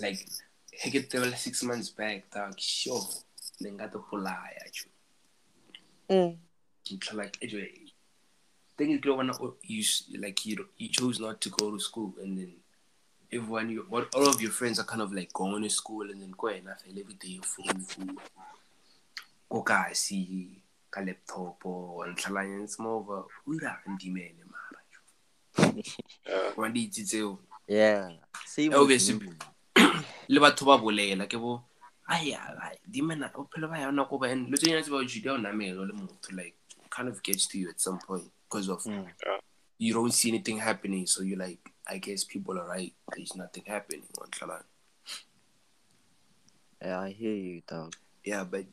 Like 0.00 0.24
he 0.72 0.90
get 0.90 1.10
there 1.10 1.36
six 1.36 1.62
months 1.62 1.90
back. 1.90 2.30
Dog 2.30 2.58
sure. 2.58 3.00
Nenga 3.62 3.90
to 3.92 3.98
polaya 3.98 4.64
Joe. 4.72 4.90
Mm. 6.10 6.36
It's 6.90 7.12
like 7.12 7.36
anyway, 7.42 7.70
thing 8.76 8.90
is, 8.92 9.00
growing 9.00 9.30
up, 9.30 9.40
you 9.62 9.84
like 10.18 10.44
you 10.46 10.66
you 10.78 10.88
chose 10.88 11.20
not 11.20 11.40
to 11.42 11.50
go 11.50 11.70
to 11.70 11.78
school, 11.78 12.14
and 12.22 12.38
then 12.38 12.52
everyone 13.32 13.70
you 13.70 13.86
what 13.88 14.08
all 14.14 14.28
of 14.28 14.40
your 14.40 14.50
friends 14.50 14.78
are 14.80 14.84
kind 14.84 15.02
of 15.02 15.12
like 15.12 15.32
going 15.32 15.62
to 15.62 15.70
school, 15.70 16.10
and 16.10 16.20
then 16.20 16.32
going 16.36 16.66
after 16.68 16.88
every 16.90 17.14
day 17.14 17.28
your 17.38 17.42
phone, 17.44 17.80
food. 17.80 18.18
ko 19.50 19.62
kasi 19.62 20.46
ka 20.90 21.00
laptop 21.02 21.58
o 21.66 22.02
ntlhalanya 22.06 22.62
it's 22.62 22.78
more 22.78 23.00
of 23.02 23.08
a 23.10 23.18
o 23.26 23.54
ira 23.54 23.78
ndimene 23.86 24.38
mara 24.46 24.78
Yeah. 26.26 26.52
wa 26.56 26.68
di 26.68 26.84
itse 26.86 27.02
tseo 27.04 27.38
Yeah. 27.66 28.10
Same 28.46 28.70
with 28.70 28.88
bese- 28.90 29.20
me. 29.20 29.30
Le 30.28 30.40
batho 30.40 30.64
ba 30.66 30.78
bolela 30.78 31.26
ke 31.28 31.38
bo 31.38 31.62
aya 32.08 32.40
bophelo 33.34 33.68
ba 33.70 33.78
yana 33.78 34.08
ko 34.08 34.18
ba 34.18 34.26
and 34.30 34.50
lo 34.50 34.56
tsenya 34.56 34.82
tse 34.82 34.90
ba 34.90 35.04
juda 35.04 35.32
o 35.34 35.38
namelo 35.38 35.86
le 35.86 35.92
motho 35.94 36.32
like 36.36 36.54
kind 36.90 37.08
of 37.08 37.22
gets 37.22 37.46
to 37.46 37.58
you 37.58 37.68
at 37.70 37.80
some 37.80 37.98
point 37.98 38.24
because 38.48 38.68
of 38.68 38.82
Mm. 38.84 39.06
you 39.78 39.94
don't 39.94 40.12
see 40.12 40.28
anything 40.28 40.58
happening 40.58 41.06
so 41.06 41.22
you 41.22 41.36
like 41.36 41.60
i 41.86 41.98
guess 41.98 42.24
people 42.24 42.58
are 42.58 42.66
right 42.66 42.92
there's 43.14 43.34
nothing 43.36 43.64
happening 43.66 44.02
on 44.20 44.28
Tlalan. 44.28 44.62
Yeah, 46.82 47.00
I 47.00 47.10
hear 47.10 47.32
you, 47.34 47.62
dog. 47.68 47.94
yeah 48.24 48.44
but 48.44 48.64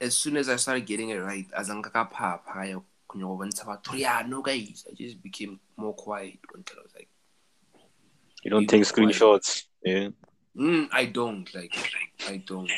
as 0.00 0.16
soon 0.16 0.36
as 0.36 0.48
i 0.48 0.56
started 0.56 0.86
getting 0.86 1.10
it 1.10 1.18
right 1.18 1.46
as 1.56 1.68
an 1.70 1.82
ka 1.82 1.90
phapha 2.06 2.64
ya 2.70 2.80
go 3.08 3.18
nyo 3.18 3.38
yeah 3.94 4.22
no 4.26 4.42
guys 4.42 4.84
i 4.90 4.94
just 4.94 5.22
became 5.22 5.58
more 5.76 5.94
quiet 5.94 6.38
until 6.54 6.78
i 6.78 6.82
was 6.82 6.94
like 6.94 7.08
You 8.42 8.50
don't 8.50 8.66
take 8.70 8.82
go 8.84 8.90
quiet. 8.90 9.10
screenshots. 9.10 9.64
Yeah. 9.82 10.08
Mm, 10.58 10.88
i 10.92 11.04
don't 11.06 11.54
like 11.54 11.74
i 12.28 12.36
don't 12.44 12.70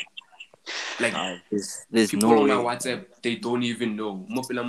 like 0.99 1.13
Uh, 1.13 1.37
there's 1.49 1.85
there's 1.89 2.11
people 2.11 2.29
no 2.29 2.41
on 2.41 2.47
my 2.47 2.55
whatsapp 2.55 3.05
they 3.21 3.35
don't 3.35 3.63
even 3.63 3.95
know 3.95 4.25
Mo 4.29 4.41
pela. 4.43 4.63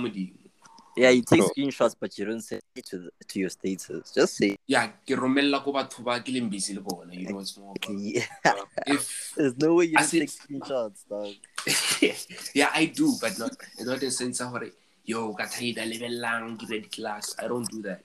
Yeah, 0.95 1.09
you 1.09 1.23
take 1.23 1.41
Sure. 1.41 1.49
screenshots, 1.57 1.95
but 1.99 2.17
you 2.17 2.25
don't 2.25 2.41
send 2.41 2.61
it 2.75 2.85
to 2.85 2.97
the, 2.99 3.09
to 3.29 3.39
your 3.39 3.49
status. 3.49 4.11
Just 4.13 4.37
say, 4.37 4.57
yeah 4.67 4.87
ke 5.05 5.17
romella 5.17 5.63
ko 5.63 5.73
batho 5.73 6.03
ba 6.05 6.19
ke 6.21 6.29
leng 6.29 6.49
busy 6.49 6.73
le 6.73 6.81
bona 6.81 7.13
you 7.13 7.27
know 7.29 7.39
it's 7.39 7.57
more 7.57 7.73
about, 7.77 7.97
yeah. 7.97 8.25
if 8.87 9.33
there's 9.35 9.57
no 9.57 9.73
way 9.75 9.85
you 9.85 9.97
I 9.97 10.01
don't 10.01 10.11
take 10.11 10.29
screenshots, 10.29 11.01
dog. 11.09 11.33
yeah 12.53 12.69
i 12.73 12.85
do 12.85 13.13
but 13.21 13.39
not 13.39 13.55
not 13.79 13.93
in 13.95 13.99
the 13.99 14.11
sense 14.11 14.41
of 14.41 14.49
hore 14.49 14.69
yo 15.05 15.33
ka 15.33 15.45
thaida 15.45 15.85
lebellang 15.87 16.57
ke 16.59 16.69
ready 16.69 16.89
class 16.89 17.35
i 17.39 17.47
don't 17.47 17.69
do 17.71 17.81
that 17.81 18.03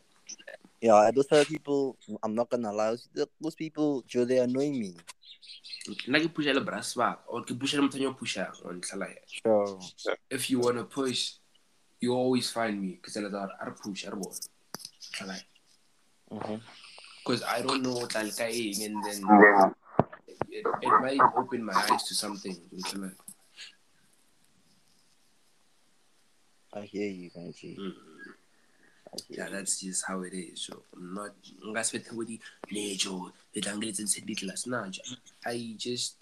Yeah, 0.80 0.94
I 0.94 1.10
those 1.10 1.26
other 1.32 1.44
people, 1.44 1.96
I'm 2.22 2.34
not 2.34 2.50
gonna 2.50 2.72
lie. 2.72 2.96
those- 3.14 3.26
Those 3.40 3.54
people, 3.56 4.02
Joe, 4.06 4.24
they 4.24 4.38
annoy 4.38 4.70
me. 4.70 4.94
nna 6.06 6.20
ke 6.20 6.28
pusha 6.34 6.52
le 6.54 6.60
brass 6.60 6.94
ba 6.94 7.18
or 7.28 7.42
ke 7.44 7.54
pusha 7.56 7.76
le 7.80 7.82
motho 7.88 7.98
yo 7.98 8.12
pushang 8.12 8.52
on 8.68 8.80
tlhala 8.80 9.08
Sure. 9.26 9.80
if 10.30 10.50
you 10.50 10.60
want 10.60 10.76
to 10.76 10.84
push 10.84 11.40
you 12.00 12.12
always 12.12 12.50
find 12.52 12.76
me 12.82 12.90
because 13.00 13.16
I 13.16 13.24
are 13.24 13.52
are 13.60 13.72
push 13.72 14.04
are 14.04 14.12
bona 14.16 14.36
tlhala 15.14 15.36
Mm-hmm. 16.30 16.58
because 17.24 17.42
i 17.42 17.62
don't 17.64 17.80
know 17.82 17.94
what 17.96 18.12
I'll 18.20 18.28
eng 18.44 18.84
and 18.84 18.96
then 19.06 19.20
it, 20.52 20.66
it 20.82 20.94
might 21.00 21.24
open 21.40 21.64
my 21.64 21.72
eyes 21.88 22.04
to 22.08 22.14
something 22.14 22.56
tlhala 22.84 23.12
I 26.74 26.82
hear 26.84 27.08
you, 27.08 27.30
Kanji. 27.32 27.78
Mm. 27.80 27.94
I 29.12 29.16
hear 29.28 29.38
yeah 29.38 29.48
that's 29.50 29.80
just 29.80 30.04
how 30.06 30.22
it 30.22 30.32
is 30.34 30.60
so 30.66 30.82
i'm 30.96 31.14
not 31.14 31.32
nka 31.66 31.84
se 31.84 31.98
fethe 31.98 32.12
bodi 32.14 32.40
nejo 32.72 33.32
le 33.54 33.60
tlang 33.62 33.80
le 33.80 33.92
tsentse 33.92 34.20
di 34.26 34.34
class 34.34 34.66
na 34.66 34.86
ja 34.90 35.02
i 35.46 35.74
just 35.78 36.16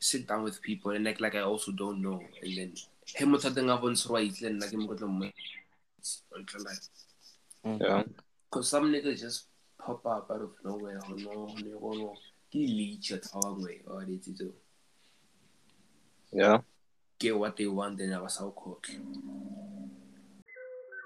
sit 0.00 0.26
down 0.28 0.42
with 0.44 0.60
people 0.60 0.90
and 0.96 1.08
act 1.08 1.20
like 1.20 1.34
i 1.34 1.40
also 1.42 1.72
don't 1.72 2.02
know. 2.02 2.20
And 2.42 2.56
then 2.56 2.72
he 3.06 3.24
motho 3.24 3.48
a 3.48 3.50
teng 3.50 3.70
a 3.72 3.78
bontshe 3.78 4.06
gore 4.08 4.20
wa 4.20 4.26
itle 4.28 4.50
nna 4.50 4.66
ke 4.68 4.76
mo 4.76 4.94
tlo 4.94 5.08
mo 5.08 5.30
tlhala 6.46 6.72
Yeah. 7.64 8.02
because 8.50 8.68
some 8.68 8.92
niggas 8.92 9.20
just 9.20 9.46
pop 9.78 10.04
up 10.06 10.30
out 10.30 10.42
of 10.42 10.52
nowhere 10.64 11.00
or 11.08 11.16
no 11.16 11.32
no 11.32 11.78
no 11.80 11.92
no. 11.94 12.08
Ke 12.52 12.60
leech 12.76 13.12
at 13.12 13.24
how 13.32 13.54
way 13.54 13.80
or 13.86 14.02
it 14.02 14.26
is 14.28 14.42
Yeah. 16.32 16.60
get 17.18 17.38
what 17.38 17.56
they 17.56 17.66
want 17.66 18.00
and 18.00 18.14
I 18.14 18.20
was 18.20 18.34
so 18.34 18.52
cool 18.56 18.80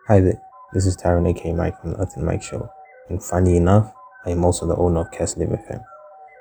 Hi 0.09 0.21
there, 0.21 0.41
this 0.73 0.87
is 0.87 0.97
Tyron 0.97 1.29
aka 1.29 1.53
Mike 1.53 1.81
from 1.81 1.93
the 1.93 2.01
Earth 2.01 2.17
and 2.17 2.27
Mike 2.27 2.43
Show. 2.43 2.69
And 3.09 3.23
funny 3.23 3.57
enough, 3.57 3.95
I 4.27 4.31
am 4.31 4.45
also 4.45 4.67
the 4.67 4.77
owner 4.77 5.01
of 5.01 5.11
Cast 5.11 5.39
Live 5.39 5.49
FM. 5.49 5.83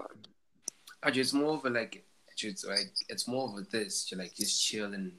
Actually, 1.03 1.21
it's 1.21 1.34
more 1.34 1.56
of 1.56 1.65
a 1.65 1.69
like 1.69 2.06
it's 2.41 2.65
like 2.65 2.91
it's 3.10 3.27
more 3.27 3.49
of 3.49 3.58
a 3.58 3.62
this 3.69 4.12
you 4.12 4.17
like 4.17 4.34
just 4.36 4.63
chill 4.65 4.93
and 4.93 5.12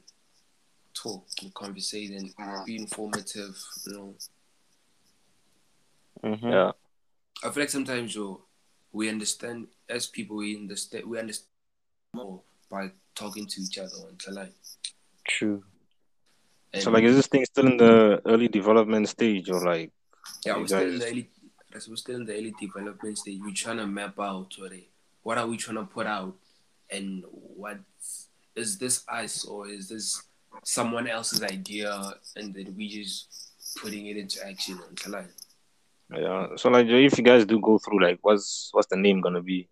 talk 0.93 1.25
and 1.41 1.53
conversate 1.53 2.11
and 2.11 2.65
be 2.65 2.75
informative 2.75 3.55
you 3.87 3.93
know 3.93 4.15
Mm-hmm. 6.23 6.49
Yeah. 6.49 6.71
I 7.45 7.49
feel 7.49 7.63
like 7.63 7.69
sometimes 7.69 8.13
you 8.13 8.41
we 8.91 9.07
understand 9.07 9.67
as 9.87 10.07
people 10.07 10.35
we 10.35 10.57
understand 10.57 11.05
we 11.05 11.17
understand 11.17 11.47
more 12.13 12.41
by 12.69 12.91
talking 13.15 13.45
to 13.47 13.61
each 13.61 13.77
other 13.77 14.09
until 14.09 14.33
like 14.33 14.53
True. 15.25 15.63
And 16.73 16.83
So 16.83 16.91
like 16.91 17.03
is 17.03 17.15
this 17.15 17.27
thing 17.27 17.45
still 17.45 17.67
in 17.67 17.77
the 17.77 18.21
early 18.25 18.47
development 18.47 19.09
stage 19.09 19.49
or 19.49 19.61
like 19.63 19.91
yeah 20.45 20.57
we're 20.57 20.67
still 20.67 20.81
in 20.81 20.99
the 20.99 21.07
early 21.07 21.29
we're 21.73 21.95
still 21.95 22.15
in 22.15 22.25
the 22.25 22.33
early 22.33 22.53
development 22.59 23.17
stage 23.17 23.39
we're 23.41 23.53
trying 23.53 23.77
to 23.77 23.87
map 23.87 24.19
out 24.19 24.55
what 25.23 25.37
are 25.37 25.47
we 25.47 25.57
trying 25.57 25.77
to 25.77 25.83
put 25.83 26.07
out 26.07 26.35
and 26.91 27.23
what 27.29 27.77
is 28.55 28.77
this 28.77 29.03
us 29.07 29.45
or 29.45 29.67
is 29.67 29.89
this 29.89 30.23
someone 30.63 31.07
else's 31.07 31.43
idea 31.43 32.13
and 32.35 32.53
then 32.53 32.73
we 32.77 32.87
just 32.87 33.77
putting 33.81 34.07
it 34.07 34.17
into 34.17 34.45
action 34.45 34.79
until 34.89 35.23
yeah. 36.11 36.47
So 36.55 36.69
like 36.69 36.87
if 36.87 37.17
you 37.17 37.23
guys 37.23 37.45
do 37.45 37.59
go 37.59 37.77
through 37.77 38.01
like 38.01 38.17
what's 38.21 38.69
what's 38.73 38.87
the 38.87 38.97
name 38.97 39.21
gonna 39.21 39.41
be? 39.41 39.69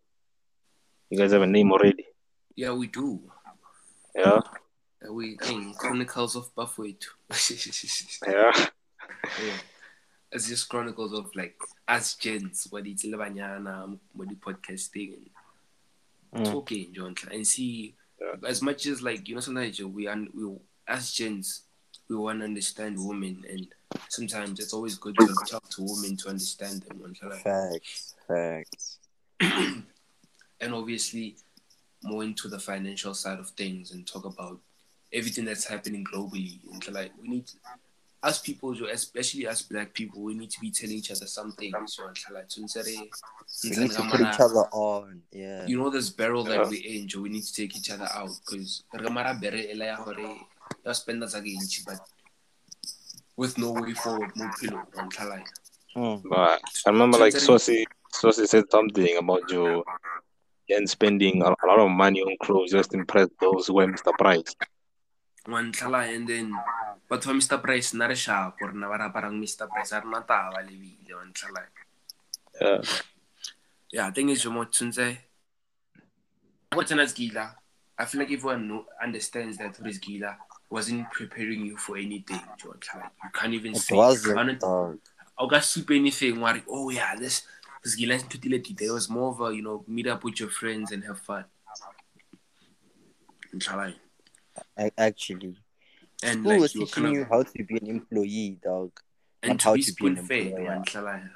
You 1.10 1.18
guys 1.18 1.32
have 1.32 1.42
a 1.42 1.48
name 1.48 1.72
already? 1.72 2.06
yeah 2.56 2.72
we 2.72 2.88
do 2.88 3.22
Yeah. 4.16 4.42
We 5.10 5.38
in 5.50 5.74
chronicles 5.74 6.36
of 6.36 6.54
Bafwetu 6.56 7.06
Yeah. 8.28 8.52
Yeah. 9.44 9.54
It's 10.32 10.48
just 10.50 10.68
chronicles 10.70 11.14
of 11.14 11.34
like 11.36 11.56
us 11.88 12.16
gents, 12.16 12.68
what 12.70 12.86
it's 12.86 13.06
Lebanyana, 13.06 13.98
what 14.14 14.30
the 14.30 14.36
podcasting 14.36 15.14
and 15.14 15.30
Mm. 16.36 16.52
talking, 16.52 16.94
John, 16.94 17.16
and 17.32 17.48
see 17.48 17.96
Yeah. 18.20 18.36
as 18.46 18.62
much 18.62 18.86
as 18.88 19.02
like 19.02 19.28
you 19.30 19.36
know 19.36 19.42
sometimes 19.42 19.80
you- 19.80 19.88
we 19.88 20.08
un- 20.08 20.30
we 20.34 20.44
as 20.86 21.14
gents 21.14 21.62
we 22.10 22.16
want 22.18 22.40
to 22.40 22.46
understand 22.46 22.98
women 23.00 23.46
and 23.50 23.68
sometimes 24.10 24.60
it's 24.60 24.74
always 24.74 24.98
good 24.98 25.16
to 25.18 25.28
talk 25.48 25.70
to 25.70 25.84
women 25.84 26.18
to 26.18 26.28
understand 26.30 26.82
them 26.84 27.02
until 27.06 27.30
like, 27.30 27.44
Facts. 27.44 28.16
Facts. 28.28 29.00
and 29.40 30.74
obviously 30.74 31.38
more 32.04 32.24
into 32.24 32.48
the 32.50 32.60
financial 32.60 33.14
side 33.14 33.40
of 33.40 33.50
things 33.52 33.92
and 33.92 34.06
talk 34.06 34.26
about 34.26 34.60
everything 35.14 35.46
that's 35.46 35.66
happening 35.66 36.06
globally. 36.06 36.60
And 36.72 36.94
like 36.94 37.12
we 37.22 37.28
need 37.28 37.46
as 38.24 38.40
people, 38.40 38.74
jo, 38.74 38.86
especially 38.86 39.48
as 39.48 39.62
black 39.62 39.94
people, 39.94 40.22
we 40.24 40.34
need 40.34 40.50
to 40.50 40.60
be 40.60 40.72
telling 40.72 40.98
each 40.98 41.12
other 41.12 41.28
something. 41.28 41.72
So 41.86 42.06
like, 42.34 42.48
We 43.64 43.70
need 43.70 43.92
to 43.92 44.02
put 44.10 44.22
each 44.22 44.40
other 44.40 44.66
on. 44.72 45.22
Yeah. 45.32 45.66
you 45.68 45.78
know 45.78 45.90
this 45.90 46.10
barrel 46.10 46.44
that 46.46 46.56
Yeah. 46.64 46.68
we're 46.70 46.84
in, 46.86 47.08
jo, 47.08 47.22
we 47.22 47.30
need 47.30 47.44
to 47.44 47.54
take 47.54 47.78
each 47.78 47.92
other 47.92 48.08
out 48.12 48.30
because 48.46 48.84
spend 50.94 51.22
that 51.22 51.36
again, 51.36 51.58
but 51.86 52.00
with 53.36 53.58
no 53.58 53.72
way 53.72 53.94
forward, 53.94 54.32
no 54.36 54.50
pillow 54.60 54.84
on 54.98 55.10
like 55.30 55.48
Mm. 55.96 56.22
But 56.30 56.62
I 56.86 56.90
remember 56.92 57.18
like 57.18 57.32
Sincerely- 57.32 57.60
Saucy 57.60 57.86
Saucy 58.12 58.46
said 58.46 58.66
something 58.70 59.18
about 59.18 59.50
Joe 59.50 59.84
and 60.70 60.88
spending 60.88 61.42
a, 61.42 61.50
a 61.50 61.66
lot 61.68 61.80
of 61.80 61.90
money 61.90 62.22
on 62.22 62.36
clothes 62.44 62.72
just 62.72 62.92
to 62.92 62.98
impress 62.98 63.30
those 63.42 63.66
who 63.68 63.80
are 63.80 63.88
Mr. 63.88 64.12
Price. 64.18 64.56
Tlhala 65.72 66.04
and 66.14 66.28
then 66.28 66.52
batho 67.10 67.28
ba 67.32 67.34
mr 67.40 67.58
price 67.62 67.94
na 67.98 68.08
re 68.08 68.16
sharp 68.16 68.60
gore 68.60 68.74
na 68.74 68.88
ba 68.92 68.98
re 68.98 69.06
aparang 69.08 69.40
mr 69.40 69.68
price 69.72 69.92
a 69.96 70.00
re 70.02 70.10
na 70.10 70.22
taba 70.22 70.62
lebile 70.62 71.16
one 71.16 71.34
tlhala 71.34 71.64
Yeah. 72.62 72.82
yeah 73.92 74.10
thing 74.12 74.30
is 74.30 74.46
mo 74.46 74.66
tshwantse 74.66 75.18
go 76.74 76.82
tsena 76.84 77.06
skila 77.08 77.54
i 77.98 78.06
feel 78.06 78.22
like 78.22 78.34
everyone 78.34 78.68
know, 78.68 78.86
understands 79.02 79.58
that 79.58 79.78
Chris 79.78 80.00
Gila 80.00 80.36
wasn't 80.70 81.06
preparing 81.12 81.66
you 81.66 81.78
for 81.78 81.98
anything 81.98 82.42
tlhala 82.58 83.10
you 83.24 83.30
can't 83.34 83.54
even 83.54 83.72
It 83.74 83.82
say 83.86 83.96
wasn't, 83.96 84.60
dog. 84.60 84.98
o 85.38 85.48
ka 85.48 85.60
supe 85.62 85.92
anything 85.96 86.42
ware 86.42 86.64
oh 86.68 86.90
yeah 86.90 87.14
this 87.16 87.46
this 87.84 87.94
Gila 87.96 88.16
nthutile 88.18 88.58
tite 88.64 88.82
it 88.82 88.92
was 88.92 89.08
more 89.10 89.30
of 89.32 89.40
a 89.42 89.54
you 89.56 89.62
know 89.62 89.86
meet 89.88 90.08
up 90.08 90.24
with 90.26 90.40
your 90.40 90.50
friends 90.50 90.92
and 90.92 91.04
have 91.06 91.20
fun 91.22 91.46
Nhlala. 93.54 93.94
A- 94.78 94.92
Actually, 94.98 95.56
And 96.24 96.40
school 96.42 96.52
like 96.52 96.62
was 96.62 96.76
you 96.76 96.82
teaching 96.86 97.04
kind 97.04 97.16
you 97.16 97.26
how 97.30 97.44
to 97.44 97.64
be 97.64 97.78
an 97.78 97.88
employee, 97.88 98.58
dog. 98.64 98.92
and 99.44 99.52
not 99.52 99.60
to 99.60 99.66
how 99.66 99.74
be 99.76 99.82
to 99.82 99.94
be 99.94 100.08
an 100.08 100.16
spoon 100.18 100.26
fed 100.28 100.48
employer. 100.48 100.84
man 101.04 101.32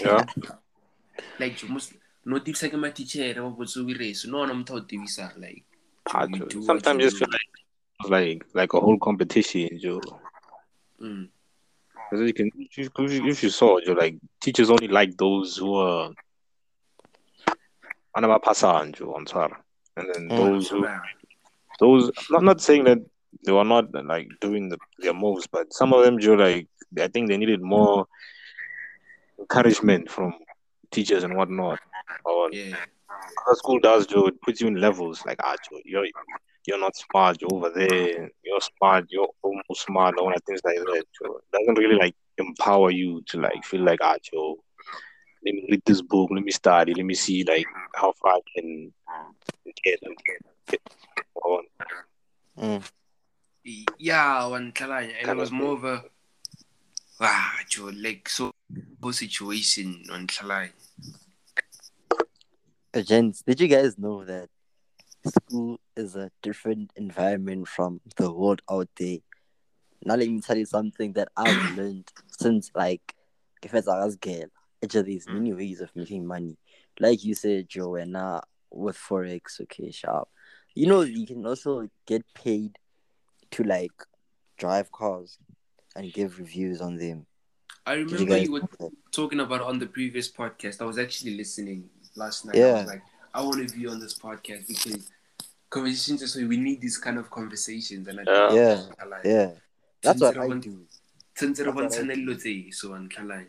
Yeah. 0.00 0.24
Like 1.38 1.62
you 1.62 1.68
must 1.68 1.92
no 2.24 2.38
tips 2.38 2.62
like 2.62 2.74
my 2.74 2.90
teacher 2.90 3.34
ba 3.34 3.50
botse 3.50 3.76
o 3.76 3.86
ire 3.88 4.14
so 4.14 4.28
no 4.30 4.44
no 4.46 4.54
motho 4.54 4.74
o 4.76 4.80
tibisa 4.80 5.32
like 5.38 5.64
you 6.30 6.38
Joe, 6.38 6.46
do 6.46 6.58
what 6.60 6.66
Sometimes 6.66 6.98
you 7.02 7.10
just 7.10 7.18
feel 7.18 7.28
like 7.30 7.50
it's 8.00 8.10
like 8.10 8.46
like 8.54 8.72
a 8.72 8.80
whole 8.80 8.98
competition, 8.98 9.78
Joe. 9.78 10.00
Mm. 11.00 11.28
Because 12.10 12.26
you 12.26 12.32
can, 12.34 12.50
if 12.58 12.78
you, 12.78 12.90
if 13.28 13.42
you 13.42 13.50
saw, 13.50 13.78
Joe, 13.80 13.92
like 13.92 14.16
teachers 14.40 14.70
only 14.70 14.88
like 14.88 15.16
those 15.16 15.56
who 15.58 15.74
are 15.74 16.10
anaba 18.16 18.42
pasan, 18.42 18.92
Joe, 18.92 19.14
on 19.14 19.26
and 19.96 20.06
then 20.14 20.28
Mm. 20.28 20.36
those 20.36 20.68
who 20.68 20.82
Nhlala. 20.82 21.00
Those 21.80 22.10
not 22.30 22.42
not 22.44 22.60
saying 22.60 22.84
that 22.84 22.98
they 23.44 23.52
were 23.52 23.64
not 23.64 23.86
like 24.04 24.28
doing 24.40 24.68
the, 24.68 24.78
their 24.98 25.14
moves, 25.14 25.46
but 25.46 25.72
some 25.72 25.92
of 25.92 26.04
them, 26.04 26.18
Joe, 26.18 26.34
like 26.34 26.68
I 26.98 27.08
think 27.08 27.28
they 27.28 27.36
needed 27.38 27.62
more 27.62 28.06
encouragement 29.38 30.10
from 30.10 30.34
teachers 30.90 31.24
and 31.24 31.36
whatnot. 31.36 31.78
Or 32.24 32.50
Yeah. 32.52 32.76
school 33.54 33.80
does, 33.80 34.06
Joe, 34.06 34.26
it 34.26 34.40
puts 34.42 34.60
you 34.60 34.68
in 34.68 34.80
levels 34.80 35.24
like 35.24 35.38
ah, 35.42 35.56
Joe, 35.68 35.80
you're 35.84 36.06
you're 36.66 36.78
not 36.80 36.94
smart, 36.96 37.40
you're 37.40 37.54
over 37.54 37.70
there, 37.70 38.30
you're 38.44 38.60
smart, 38.60 39.06
you're 39.08 39.28
almost 39.42 39.86
smart, 39.86 40.16
all 40.18 40.28
that 40.28 40.44
things 40.44 40.60
like 40.64 40.76
that. 40.76 41.04
Joe. 41.22 41.36
It 41.38 41.58
doesn't 41.58 41.78
really 41.78 41.96
like 41.96 42.14
empower 42.38 42.90
you 42.90 43.22
to 43.28 43.40
like 43.40 43.64
feel 43.64 43.82
like 43.82 44.00
ah, 44.02 44.16
Joe, 44.22 44.62
let 45.44 45.54
me 45.54 45.66
read 45.70 45.82
this 45.86 46.02
book, 46.02 46.30
let 46.32 46.44
me 46.44 46.52
study, 46.52 46.94
let 46.94 47.04
me 47.04 47.14
see 47.14 47.44
like 47.44 47.66
how 47.94 48.12
far 48.12 48.34
I 48.34 48.40
can 48.54 48.92
get. 49.84 50.00
get 50.68 50.80
on. 51.34 51.64
Mm. 52.58 52.90
Yeah, 53.98 54.46
one 54.46 54.72
Nhlala. 54.72 55.10
And 55.20 55.30
it 55.30 55.36
was 55.36 55.50
more 55.50 55.74
of 55.74 55.84
a 55.84 56.04
ah, 57.20 57.58
Joe, 57.68 57.90
like 57.94 58.28
so 58.28 58.52
whole 59.02 59.12
situation 59.12 60.04
on 60.10 60.26
Nhlala. 60.26 60.70
Uh, 62.92 63.02
gents, 63.02 63.42
did 63.42 63.60
you 63.60 63.68
guys 63.68 63.98
know 63.98 64.24
that 64.24 64.48
school 65.26 65.78
is 65.96 66.16
a 66.16 66.30
different 66.42 66.90
environment 66.96 67.68
from 67.68 68.00
the 68.16 68.32
world 68.32 68.62
out 68.70 68.88
there? 68.98 69.18
Now 70.04 70.16
let 70.16 70.28
me 70.28 70.40
tell 70.40 70.56
you 70.56 70.66
something 70.66 71.12
that 71.12 71.28
I've 71.36 71.76
learned 71.76 72.10
since 72.26 72.70
like 72.74 73.14
if 73.62 73.74
it's 73.74 73.86
a 73.86 74.16
girl. 74.20 74.46
Actually, 74.82 75.12
there's 75.14 75.28
many 75.28 75.52
ways 75.52 75.80
of 75.80 75.94
making 75.94 76.26
money. 76.26 76.56
Like 76.98 77.24
you 77.24 77.34
said, 77.34 77.68
Joanna, 77.68 78.42
with 78.70 78.96
Forex, 78.96 79.60
okay, 79.62 79.90
sharp. 79.90 80.28
You 80.74 80.86
know, 80.86 81.02
you 81.02 81.26
can 81.26 81.44
also 81.46 81.88
get 82.06 82.24
paid 82.34 82.78
to 83.52 83.62
like 83.64 83.92
drive 84.56 84.90
cars 84.92 85.38
and 85.96 86.12
give 86.12 86.38
reviews 86.38 86.80
on 86.80 86.96
them. 86.96 87.26
I 87.86 87.96
Did 87.96 88.10
you 88.10 88.16
remember 88.18 88.34
guys 88.36 88.46
you 88.46 88.52
were 88.52 88.90
talking 89.10 89.40
about 89.40 89.62
on 89.62 89.78
the 89.78 89.86
previous 89.86 90.30
podcast. 90.30 90.80
I 90.80 90.84
was 90.84 90.98
actually 90.98 91.36
listening 91.36 91.90
last 92.14 92.44
night. 92.46 92.56
I 92.56 92.58
Yeah. 92.58 92.72
was 92.82 92.86
like, 92.86 93.02
I 93.34 93.42
want 93.42 93.68
to 93.68 93.76
be 93.76 93.86
on 93.86 93.98
this 94.00 94.16
podcast 94.18 94.68
because 94.68 95.10
conversations 95.68 96.22
is 96.22 96.36
we 96.36 96.56
need 96.56 96.80
these 96.80 96.98
kind 96.98 97.18
of 97.18 97.30
conversations. 97.30 98.06
And 98.08 98.20
I 98.20 98.22
Yeah. 98.26 98.54
Yeah, 98.54 98.82
I 99.00 99.04
like, 99.06 99.24
yeah. 99.24 99.50
That's 100.02 100.20
what 100.20 100.36
I 100.36 100.40
everyone- 100.40 100.60
do. 100.60 100.86
since 101.36 101.58
That's 101.58 101.74
what 101.74 101.92
I 101.92 101.96
everyone 101.98 102.26
do. 102.26 102.34
tse 102.36 102.70
so 102.72 102.90
Nhlala. 102.90 103.46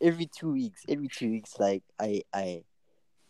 Every 0.00 0.26
two 0.26 0.52
weeks, 0.52 0.82
every 0.88 1.08
two 1.08 1.30
weeks, 1.30 1.58
like 1.58 1.82
I 2.00 2.22
I 2.32 2.64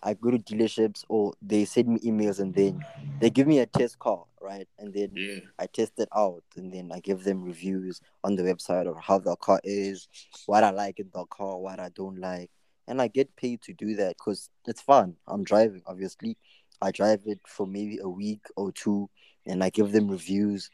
I 0.03 0.15
go 0.15 0.31
to 0.31 0.39
dealerships 0.39 1.05
or 1.09 1.33
they 1.41 1.65
send 1.65 1.89
me 1.89 1.99
emails 2.01 2.39
and 2.41 2.55
then 2.55 2.81
they 3.21 3.31
give 3.31 3.47
me 3.47 3.59
a 3.61 3.67
test 3.67 3.99
car, 3.99 4.25
right? 4.41 4.69
And 4.79 4.93
then 4.93 5.11
Yeah. 5.15 5.41
I 5.59 5.67
test 5.67 5.93
it 5.99 6.09
out 6.15 6.43
and 6.57 6.73
then 6.73 6.91
I 6.93 7.01
give 7.01 7.25
them 7.25 7.43
reviews 7.43 8.01
on 8.23 8.37
the 8.37 8.43
website 8.43 8.87
of 8.87 8.97
how 9.01 9.19
the 9.19 9.37
car 9.37 9.61
is, 9.65 10.09
what 10.47 10.65
I 10.65 10.71
like 10.71 10.99
in 11.01 11.11
the 11.15 11.25
car, 11.27 11.59
what 11.59 11.81
I 11.81 11.89
don't 11.91 12.19
like. 12.19 12.51
And 12.87 13.01
I 13.01 13.09
get 13.09 13.35
paid 13.37 13.63
to 13.63 13.73
do 13.73 13.95
that 13.97 14.17
because 14.19 14.51
it's 14.67 14.83
fun. 14.83 15.17
I'm 15.27 15.43
driving, 15.43 15.83
obviously. 15.87 16.37
I 16.83 16.91
drive 16.91 17.23
it 17.25 17.41
for 17.47 17.67
maybe 17.67 17.99
a 18.03 18.09
week 18.09 18.43
or 18.57 18.73
two 18.73 19.09
and 19.47 19.65
I 19.65 19.71
give 19.71 19.93
them 19.93 20.11
reviews 20.11 20.69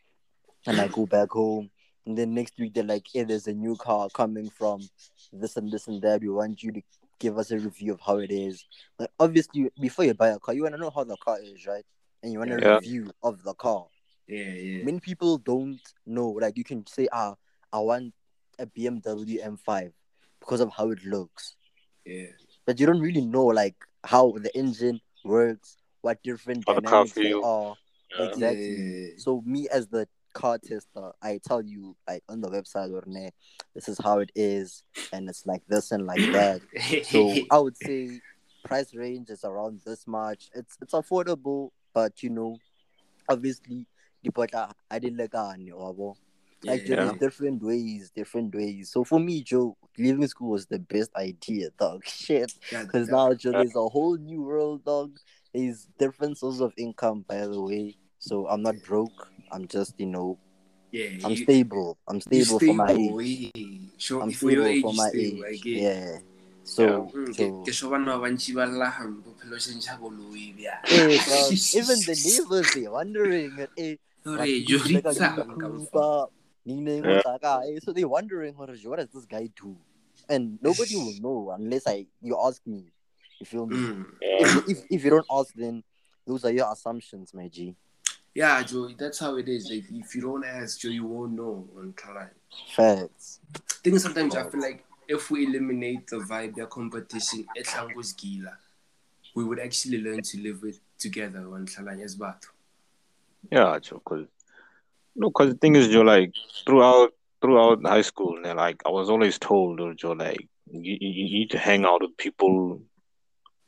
and 0.67 0.81
I 0.81 0.89
go 0.89 1.07
back 1.07 1.31
home. 1.31 1.71
And 2.07 2.17
then 2.17 2.35
next 2.35 2.59
week 2.59 2.75
they're 2.75 2.85
like, 2.85 3.07
hey, 3.13 3.25
there's 3.25 3.47
a 3.47 3.53
new 3.53 3.77
car 3.77 4.09
coming 4.13 4.49
from 4.51 4.81
this 5.33 5.57
and 5.57 5.71
this 5.71 5.87
and 5.87 6.01
that. 6.03 6.23
We 6.23 6.29
want 6.31 6.63
you 6.63 6.73
to 6.73 6.83
give 7.19 7.39
us 7.39 7.51
a 7.51 7.59
review 7.59 7.93
of 7.93 8.01
how 8.01 8.17
it 8.19 8.31
is. 8.31 8.65
Like 8.99 9.11
obviously 9.19 9.71
before 9.79 10.05
you 10.07 10.15
buy 10.15 10.29
a 10.29 10.39
car, 10.39 10.55
you 10.55 10.63
wanna 10.63 10.79
know 10.79 10.91
how 10.91 11.05
the 11.05 11.17
car 11.17 11.39
is, 11.43 11.67
right? 11.67 11.85
And 12.23 12.33
you 12.33 12.39
want 12.39 12.53
a 12.53 12.61
Yeah. 12.61 12.75
review 12.77 13.11
of 13.23 13.43
the 13.43 13.55
car. 13.55 13.87
Yeah, 14.27 14.45
yeah. 14.53 14.85
Many 14.85 15.01
people 15.01 15.39
don't 15.39 15.81
know. 16.07 16.29
Like 16.31 16.57
you 16.57 16.65
can 16.65 16.87
say, 16.87 17.09
ah, 17.13 17.35
I 17.73 17.81
want 17.81 18.15
a 18.59 18.67
BMW 18.67 19.39
M5 19.43 19.93
because 20.41 20.61
of 20.61 20.71
how 20.73 20.91
it 20.91 21.05
looks. 21.05 21.57
Yeah. 22.05 22.27
But 22.67 22.81
you 22.81 22.87
don't 22.87 23.01
really 23.01 23.25
know 23.25 23.45
like 23.47 23.77
how 24.05 24.33
the 24.33 24.57
engine 24.57 25.01
works, 25.25 25.77
what 26.01 26.23
different 26.23 26.65
How 26.67 26.75
the 26.75 26.83
car 26.83 26.91
dynamics 27.05 27.13
there 27.15 27.25
feel. 27.25 27.45
are. 27.45 27.77
Yeah. 28.19 28.27
Exactly. 28.27 28.77
Yeah. 28.77 29.09
So 29.19 29.43
me 29.45 29.69
as 29.69 29.89
the 29.89 30.09
car 30.33 30.59
tester, 30.59 31.13
I 31.23 31.41
tell 31.47 31.63
you 31.63 31.97
like 32.09 32.23
on 32.29 32.41
the 32.41 32.49
website 32.49 32.93
or 32.93 33.03
this 33.75 33.89
is 33.89 33.99
how 34.03 34.19
it 34.19 34.31
is, 34.35 34.83
and 35.13 35.29
it's 35.29 35.47
like 35.47 35.63
this 35.69 35.91
and 35.93 36.07
like 36.07 36.19
that. 36.33 36.61
So 37.05 37.35
I 37.51 37.59
would 37.59 37.77
say 37.77 38.21
price 38.65 38.95
range 38.95 39.31
is 39.31 39.45
around 39.45 39.81
this 39.85 40.07
much. 40.07 40.51
It's 40.55 40.77
it's 40.81 40.93
affordable, 40.93 41.71
but 41.95 42.23
you 42.23 42.31
know, 42.31 42.59
obviously 43.29 43.87
the 44.23 44.31
but 44.31 44.55
I 44.91 44.99
didn't 44.99 45.19
like 45.19 45.35
or 45.73 46.15
like 46.63 46.87
Yeah. 46.87 46.97
there's 46.97 47.19
different 47.19 47.63
ways, 47.63 48.11
different 48.15 48.55
ways. 48.55 48.91
So 48.91 49.05
for 49.05 49.19
me, 49.19 49.43
Joe, 49.43 49.77
leaving 49.99 50.27
school 50.27 50.51
was 50.51 50.67
the 50.67 50.79
best 50.79 51.11
idea, 51.17 51.71
dog. 51.79 52.05
Shit. 52.05 52.53
Because 52.71 53.09
now 53.09 53.33
Joe, 53.35 53.53
there's 53.53 53.77
a 53.77 53.89
whole 53.89 54.17
new 54.17 54.43
world, 54.43 54.85
dog. 54.85 55.17
There's 55.55 55.89
different 55.99 56.39
sources 56.39 56.61
of 56.61 56.73
income, 56.77 57.25
by 57.27 57.47
the 57.47 57.61
way. 57.61 57.97
So 58.21 58.47
I'm 58.47 58.63
not 58.63 58.81
broke. 58.85 59.33
I'm 59.51 59.67
just, 59.67 59.95
you 59.99 60.07
know, 60.07 60.39
yeah, 60.93 61.09
I'm 61.25 61.33
you- 61.33 61.43
stable. 61.45 61.97
I'm 62.07 62.17
you 62.17 62.45
stable 62.45 62.61
for 62.61 62.75
my 62.75 62.93
age. 62.93 63.51
yeah. 63.55 63.79
Sure, 63.97 64.23
I'm 64.23 64.31
for 64.33 64.37
stable 64.53 64.67
age, 64.67 64.83
for 64.83 64.93
my 64.93 65.09
stable, 65.09 65.45
age. 65.45 65.61
get. 65.63 65.77
Yeah. 65.83 66.19
So, 66.63 67.11
Mm, 67.17 67.35
so 67.35 67.45
ke- 67.65 67.65
ke 67.67 67.73
sho 67.73 67.89
ba 67.91 67.97
bantši 67.99 68.55
ba 68.55 68.69
lla 68.69 68.93
hampo 68.93 69.33
phelo 69.41 69.57
se 69.59 69.73
ntšha 69.75 69.97
koloi 69.99 70.53
bja. 70.55 70.77
eh, 70.93 71.17
dog, 71.27 71.53
even 71.81 71.99
the 72.05 72.17
neighbors 72.21 72.69
they 72.77 72.87
wondering, 72.87 73.67
eh, 73.77 73.97
Hore, 74.25 74.37
like, 74.37 74.65
jo 74.69 74.77
like, 74.85 75.05
di 75.05 75.11
tsang 75.17 75.37
ka 75.41 75.57
Kupa, 75.57 76.29
Nina, 76.67 76.93
Yeah. 77.01 77.25
Otaka, 77.25 77.65
eh, 77.65 77.81
so 77.83 77.93
they 77.93 78.05
wondering 78.05 78.55
what, 78.57 78.69
is- 78.71 78.85
what 78.85 79.01
does 79.01 79.09
this 79.09 79.25
guy 79.25 79.49
do? 79.57 79.77
And 80.29 80.59
nobody 80.61 80.95
will 80.97 81.17
know 81.25 81.51
unless 81.57 81.89
I 81.89 82.07
you 82.21 82.37
ask 82.37 82.61
me. 82.69 82.93
You 83.41 83.47
feel 83.47 83.65
me? 83.67 83.77
Mm. 83.77 84.05
If, 84.21 84.69
if 84.69 84.79
if 84.91 85.05
you 85.05 85.11
don't 85.11 85.27
ask, 85.33 85.49
then 85.57 85.83
those 86.27 86.45
are 86.45 86.53
your 86.53 86.71
assumptions, 86.71 87.33
my 87.33 87.49
G. 87.49 87.75
Yeah, 88.35 88.63
Joe, 88.63 88.91
that's 88.97 89.19
how 89.19 89.37
it 89.37 89.49
is. 89.49 89.71
Like, 89.71 89.85
if 89.91 90.15
you 90.15 90.23
don't 90.23 90.45
ask, 90.45 90.81
Joe, 90.81 90.89
you 90.89 91.05
won't 91.05 91.33
know 91.33 91.67
on 91.77 91.93
Kalan. 91.95 92.31
Facts. 92.75 93.41
thing 93.83 93.95
is 93.95 94.03
sometimes 94.03 94.37
I 94.37 94.49
feel 94.49 94.61
like 94.61 94.85
if 95.09 95.31
we 95.31 95.47
eliminate 95.47 96.07
the 96.07 96.19
vibe, 96.19 96.55
the 96.55 96.67
competition, 96.67 97.45
it's 97.57 97.71
etlangos 97.71 98.17
gila, 98.17 98.57
we 99.35 99.45
would 99.45 99.59
actually 99.59 100.01
learn 100.01 100.23
to 100.23 100.39
live 100.41 100.63
with 100.63 100.81
together 100.99 101.41
on 101.53 101.67
Kalanya 101.67 102.05
as 102.05 102.17
batho. 102.17 102.47
Yeah, 103.51 103.79
Joe. 103.81 104.01
Cause 104.05 104.27
no, 105.17 105.31
cause 105.31 105.49
the 105.49 105.59
thing 105.59 105.75
is, 105.77 105.89
Joe, 105.89 106.03
like 106.03 106.33
throughout 106.65 107.13
throughout 107.41 107.85
high 107.85 108.03
school, 108.03 108.39
and 108.45 108.57
like 108.57 108.83
I 108.87 108.91
was 108.91 109.11
always 109.11 109.39
told, 109.39 109.81
Joe, 109.99 110.13
like 110.13 110.49
you, 110.71 110.97
you 111.01 111.11
you 111.11 111.39
need 111.41 111.51
to 111.51 111.59
hang 111.59 111.85
out 111.85 112.03
with 112.03 112.17
people 112.17 112.81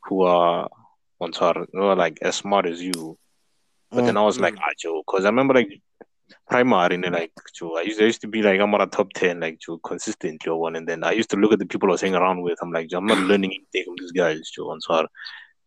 who 0.05 0.21
are 0.23 0.69
on 1.19 1.31
Twitter, 1.31 1.67
who 1.73 1.83
are 1.83 1.95
like 1.95 2.19
as 2.21 2.35
smart 2.37 2.65
as 2.65 2.81
you. 2.81 3.17
But 3.93 4.05
then 4.05 4.17
I 4.17 4.23
was 4.23 4.39
like, 4.39 4.55
Mm. 4.55 4.61
ah, 4.61 4.73
Joe, 4.77 5.03
cause 5.07 5.25
I 5.25 5.29
remember 5.29 5.53
like 5.53 5.81
primary, 6.49 6.95
and 6.95 7.11
like 7.11 7.31
Joe, 7.55 7.77
I 7.77 7.81
used 7.81 8.01
I 8.01 8.05
used 8.05 8.21
to 8.21 8.27
be 8.27 8.41
like 8.41 8.59
I'm 8.59 8.73
on 8.73 8.81
a 8.81 8.87
top 8.87 9.13
ten, 9.13 9.39
like 9.39 9.59
Joe, 9.59 9.79
consistently 9.79 10.49
or 10.49 10.59
one, 10.59 10.75
and 10.75 10.87
then 10.87 11.03
I 11.03 11.11
used 11.11 11.29
to 11.31 11.37
look 11.37 11.53
at 11.53 11.59
the 11.59 11.65
people 11.65 11.89
I 11.89 11.93
was 11.93 12.01
hanging 12.01 12.15
around 12.15 12.41
with. 12.41 12.57
I'm 12.61 12.71
like, 12.71 12.89
Joe, 12.89 12.97
I'm 12.99 13.05
not 13.05 13.17
learning 13.29 13.51
anything 13.51 13.85
from 13.85 13.95
these 13.99 14.11
guys, 14.11 14.49
Joe, 14.49 14.69
on 14.71 14.79
Twitter. 14.85 15.07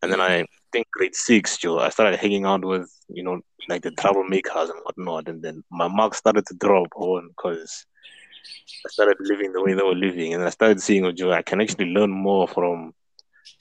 And 0.02 0.12
then 0.12 0.20
I 0.20 0.44
think 0.72 0.86
grade 0.92 1.14
six, 1.14 1.56
Joe, 1.56 1.78
I 1.78 1.88
started 1.88 2.18
hanging 2.18 2.44
out 2.44 2.64
with, 2.64 2.90
you 3.08 3.22
know, 3.22 3.40
like 3.68 3.82
the 3.82 3.90
troublemakers 3.92 4.70
and 4.70 4.78
whatnot. 4.84 5.28
And 5.28 5.42
then 5.42 5.64
my 5.70 5.88
marks 5.88 6.18
started 6.18 6.44
to 6.46 6.54
drop 6.54 6.88
on 6.96 7.28
because 7.28 7.86
I 8.84 8.88
started 8.90 9.16
living 9.20 9.52
the 9.52 9.62
way 9.62 9.72
they 9.72 9.82
were 9.82 9.94
living. 9.94 10.34
And 10.34 10.44
I 10.44 10.50
started 10.50 10.82
seeing, 10.82 11.04
oh, 11.06 11.12
Joe, 11.12 11.32
I 11.32 11.42
can 11.42 11.60
actually 11.62 11.86
learn 11.86 12.10
more 12.10 12.46
from 12.46 12.92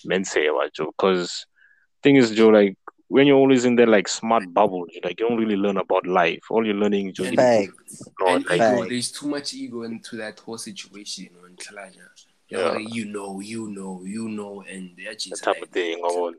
Mense, 0.06 0.36
Joe. 0.74 0.92
Because 0.98 1.46
thing 2.04 2.18
is, 2.18 2.32
Joe, 2.32 2.50
like 2.50 2.78
when 3.08 3.28
you're 3.28 3.38
always 3.38 3.66
in 3.66 3.76
that 3.76 3.88
like 3.88 4.08
smart 4.08 4.52
bubble, 4.54 4.86
you 4.92 5.00
like 5.04 5.20
you 5.20 5.28
don't 5.30 5.38
really 5.38 5.56
learn 5.56 5.78
about 5.78 6.08
life. 6.08 6.42
All 6.50 6.66
you're 6.66 6.76
learning, 6.76 7.14
Joe, 7.14 7.26
And- 7.26 7.34
is 7.34 7.40
Facts. 7.40 8.04
not 8.20 8.36
and 8.36 8.46
like 8.46 8.56
ego, 8.56 8.78
Facts. 8.78 8.90
there's 8.90 9.12
too 9.12 9.28
much 9.28 9.54
ego 9.54 9.84
into 9.84 10.16
that 10.18 10.40
whole 10.40 10.58
situation 10.58 11.30
on 11.44 11.56
Kalanya. 11.56 12.08
Yeah. 12.50 12.78
Yeah. 12.78 12.78
You 12.78 13.06
know, 13.06 13.40
you 13.40 13.70
know, 13.70 14.04
you 14.04 14.28
know, 14.30 14.64
and 14.70 14.92
they're 14.98 15.14
that 15.14 15.40
type 15.44 15.56
like, 15.56 15.64
of 15.64 15.70
thing. 15.70 16.00
Or, 16.04 16.34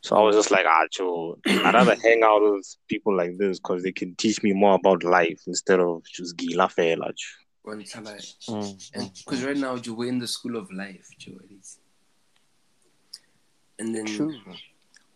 So 0.00 0.16
I 0.16 0.22
was 0.22 0.36
just 0.36 0.50
like, 0.50 0.64
ah, 0.66 0.86
Joe, 0.90 1.38
I'd 1.46 1.74
rather 1.74 1.94
hang 2.02 2.22
out 2.22 2.40
with 2.42 2.76
people 2.88 3.14
like 3.16 3.36
this 3.36 3.58
because 3.58 3.82
they 3.82 3.92
can 3.92 4.14
teach 4.16 4.42
me 4.42 4.52
more 4.54 4.74
about 4.76 5.04
life 5.04 5.40
instead 5.46 5.80
of 5.80 6.02
just 6.04 6.36
gila 6.36 6.68
fela. 6.68 7.12
One 7.62 7.82
time, 7.84 8.04
like, 8.04 8.20
Mm, 8.48 8.90
and 8.94 9.10
because 9.14 9.44
right 9.44 9.56
now, 9.56 9.76
Joe, 9.76 9.92
we're 9.94 10.08
in 10.08 10.18
the 10.18 10.26
school 10.28 10.56
of 10.56 10.70
life, 10.72 11.06
Joe. 11.18 11.32
it 11.44 11.52
is. 11.60 11.78
And 13.78 13.94
then 13.94 14.06
True. 14.06 14.34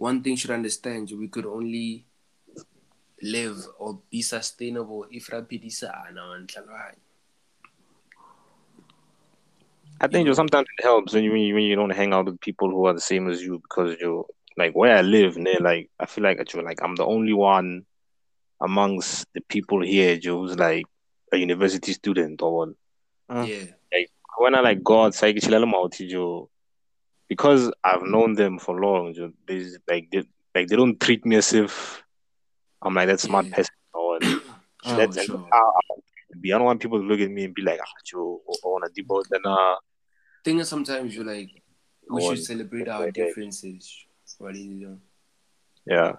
One 0.01 0.23
thing 0.23 0.33
you 0.33 0.37
should 0.39 0.51
understand, 0.51 1.13
we 1.15 1.29
could 1.29 1.45
only 1.45 2.07
live 3.23 3.59
or 3.79 4.01
be 4.11 4.23
sustainable 4.23 5.07
if 5.11 5.27
rapidisa 5.29 5.93
ana 6.09 6.23
wanhlalwane. 6.23 6.97
I 10.01 10.07
think 10.09 10.27
Joe, 10.27 10.33
sometimes 10.33 10.67
it 10.79 10.83
helps 10.83 11.13
when 11.13 11.25
you, 11.25 11.33
when 11.33 11.43
you 11.43 11.55
when 11.55 11.65
you 11.65 11.77
don't 11.77 11.91
hang 11.91 12.15
out 12.15 12.25
with 12.25 12.41
people 12.41 12.71
who 12.71 12.87
are 12.87 12.95
the 12.95 13.01
same 13.01 13.29
as 13.29 13.43
you 13.43 13.59
because 13.59 13.97
you 14.01 14.25
like 14.57 14.73
where 14.73 14.97
I 14.97 15.03
live, 15.03 15.37
ne, 15.37 15.59
like 15.61 15.91
I 16.01 16.07
feel 16.07 16.25
like 16.25 16.43
Joe, 16.47 16.61
like 16.61 16.83
I'm 16.83 16.97
the 16.97 17.05
only 17.05 17.35
one 17.35 17.85
amongst 18.59 19.27
the 19.35 19.43
people 19.43 19.83
here, 19.83 20.19
who's 20.25 20.57
like 20.59 20.87
a 21.31 21.37
university 21.37 21.93
student 21.93 22.41
or 22.41 22.57
one. 22.57 22.75
Yeah. 23.29 23.67
when 24.39 24.55
I 24.55 24.61
like 24.61 24.83
go 24.83 25.05
outside, 25.05 25.39
chilling 25.43 25.75
out, 25.75 26.01
because 27.31 27.73
I've 27.83 28.03
known 28.03 28.35
them 28.35 28.59
for 28.59 28.79
long, 28.79 29.15
they 29.47 29.65
like 29.89 30.11
they 30.11 30.25
like 30.55 30.69
they 30.69 30.77
don't 30.77 31.01
treat 31.01 31.25
me 31.25 31.37
as 31.37 31.55
if 31.55 32.03
I'm 32.83 32.93
like 32.95 33.09
that 33.09 33.21
smart 33.21 33.47
Yeah. 33.47 33.57
person 33.57 33.75
or. 33.95 34.19
Sure, 34.83 34.97
That's 34.97 35.27
sure. 35.27 35.47
I, 35.53 35.59
I, 35.59 35.83
I 36.43 36.49
don't 36.49 36.65
want 36.65 36.81
people 36.81 36.99
to 37.01 37.05
look 37.07 37.21
at 37.21 37.31
me 37.31 37.45
and 37.45 37.55
be 37.55 37.61
like, 37.61 37.81
ah, 37.83 37.99
Joe, 38.03 38.41
I 38.49 38.67
want 38.67 38.85
to 38.87 39.03
debate. 39.03 39.27
Then 39.31 39.43
uh, 39.45 39.75
Thing 40.43 40.59
is, 40.59 40.71
sometimes 40.71 41.15
you're 41.15 41.27
like, 41.27 41.51
we 42.09 42.23
should 42.23 42.43
celebrate 42.43 42.89
our 42.89 43.11
differences. 43.11 44.07
What 44.39 44.57
is 44.57 44.81
it? 44.83 44.89
yeah, 45.85 46.13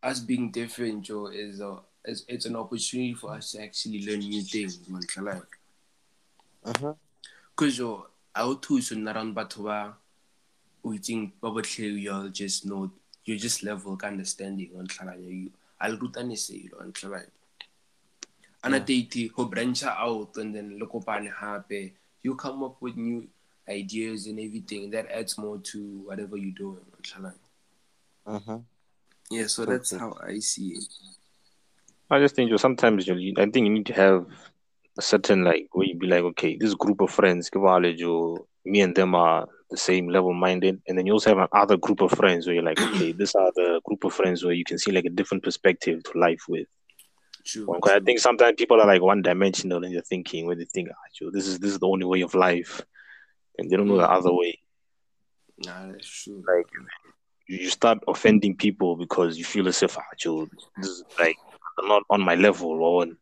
Us 0.00 0.20
being 0.20 0.52
different, 0.52 1.02
Joe, 1.02 1.26
is 1.26 1.58
a 1.60 1.80
is 2.04 2.24
it's 2.28 2.46
an 2.46 2.54
opportunity 2.54 3.14
for 3.14 3.32
us 3.32 3.50
to 3.52 3.62
actually 3.64 4.06
learn 4.06 4.20
new 4.20 4.42
things, 4.42 4.78
man. 4.88 5.02
Like, 5.24 5.58
Mhm. 6.64 6.96
cause 7.56 7.76
yo, 7.78 8.06
I 8.32 8.44
would 8.44 8.62
too 8.62 8.80
soon 8.80 9.08
around 9.08 9.34
Batuba. 9.34 9.94
We 10.84 10.98
think 10.98 11.40
probably 11.40 11.86
you'll 11.86 12.28
just 12.28 12.66
know 12.66 12.92
you 13.24 13.38
just 13.38 13.62
level 13.62 13.94
of 13.94 14.02
understanding 14.02 14.70
on 14.78 14.86
you. 15.22 15.50
I'll 15.80 15.96
root 15.96 16.16
and 16.16 16.38
say 16.38 16.54
you 16.54 16.76
on 16.78 16.92
Clavine. 16.92 17.30
And 18.62 18.74
at 18.74 18.88
eighty, 18.88 19.28
who 19.28 19.46
branch 19.48 19.82
out 19.84 20.36
and 20.36 20.54
then 20.54 20.78
look 20.78 20.94
up 20.94 21.08
and 21.08 21.28
happy, 21.28 21.94
you 22.22 22.34
come 22.36 22.62
up 22.62 22.80
with 22.80 22.96
new 22.96 23.26
ideas 23.68 24.26
and 24.26 24.38
everything 24.38 24.90
that 24.90 25.10
adds 25.10 25.38
more 25.38 25.58
to 25.58 26.02
whatever 26.04 26.36
you're 26.36 26.54
doing 26.54 26.78
on 26.92 27.02
Clavine. 27.02 27.34
Mhm. 28.26 28.64
Yeah, 29.30 29.46
so 29.46 29.64
True, 29.64 29.74
that's 29.74 29.90
true. 29.90 29.98
how 29.98 30.18
I 30.22 30.38
see 30.38 30.74
it. 30.74 30.84
I 32.10 32.20
just 32.20 32.36
think 32.36 32.50
Joe, 32.50 32.58
sometimes 32.58 33.06
you, 33.06 33.32
I 33.38 33.46
think 33.46 33.66
you 33.66 33.70
need 33.70 33.86
to 33.86 33.94
have 33.94 34.26
a 34.98 35.02
certain 35.02 35.44
like 35.44 35.68
where 35.72 35.86
you 35.86 35.96
be 35.96 36.06
like, 36.06 36.22
okay, 36.22 36.56
this 36.56 36.74
group 36.74 37.00
of 37.00 37.10
friends, 37.10 37.48
Kibale, 37.48 37.96
Joe, 37.96 38.46
me 38.66 38.82
and 38.82 38.94
them 38.94 39.14
are 39.14 39.48
the 39.70 39.76
same 39.76 40.08
level 40.08 40.32
minded, 40.34 40.80
and 40.86 40.96
then 40.96 41.06
you 41.06 41.12
also 41.12 41.34
have 41.36 41.48
another 41.52 41.76
group 41.76 42.00
of 42.02 42.10
friends 42.12 42.46
where 42.46 42.54
you're 42.54 42.62
like, 42.64 42.80
okay, 42.80 43.12
this 43.12 43.34
are 43.34 43.50
the 43.54 43.80
group 43.84 44.04
of 44.04 44.12
friends 44.12 44.44
where 44.44 44.52
you 44.54 44.64
can 44.64 44.78
see 44.78 44.92
like 44.92 45.04
a 45.06 45.10
different 45.10 45.42
perspective 45.42 46.02
to 46.04 46.18
life 46.18 46.42
with. 46.48 46.68
True. 47.44 47.66
One, 47.66 47.80
'cause 47.80 47.92
I 47.92 48.00
think 48.00 48.18
sometimes 48.20 48.56
people 48.56 48.80
are 48.80 48.86
like 48.86 49.02
one 49.02 49.22
dimensional 49.22 49.84
in 49.84 49.92
their 49.92 50.02
thinking 50.02 50.46
where 50.46 50.56
they 50.56 50.64
think, 50.66 50.88
ah, 50.90 51.08
Joe, 51.18 51.30
this 51.30 51.46
is 51.46 51.58
this 51.58 51.72
is 51.72 51.78
the 51.78 51.88
only 51.88 52.04
way 52.06 52.20
of 52.22 52.34
life, 52.34 52.82
and 53.58 53.70
they 53.70 53.76
don't 53.76 53.88
know 53.88 53.96
the 53.98 54.06
Mm. 54.06 54.16
other 54.18 54.32
way. 54.32 54.58
Nah, 55.58 55.92
that's 55.92 56.08
true. 56.08 56.42
Like 56.46 56.66
you, 57.48 57.56
you 57.58 57.70
start 57.70 57.98
offending 58.08 58.56
people 58.56 58.96
because 58.96 59.38
you 59.38 59.44
feel 59.44 59.68
as 59.68 59.82
if, 59.82 59.96
ah, 59.98 60.02
Joe, 60.18 60.46
this 60.78 60.88
is 60.90 61.04
like 61.18 61.36
they're 61.78 61.88
not 61.88 62.02
on 62.10 62.20
my 62.22 62.34
level 62.34 62.70
or 62.70 63.02
on. 63.02 63.16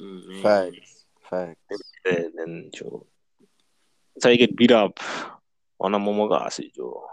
Mm, 0.00 0.22
yeah. 0.28 0.42
Facts. 0.42 1.04
Facts. 1.30 1.82
and 2.04 2.32
then 2.36 2.70
Joe. 2.74 3.06
That's 4.14 4.24
how 4.24 4.30
you 4.30 4.38
get 4.38 4.56
beat 4.56 4.70
up 4.70 5.00
on 5.80 5.94
a 5.94 5.98
momogasi, 5.98 6.72
Joe. 6.74 7.04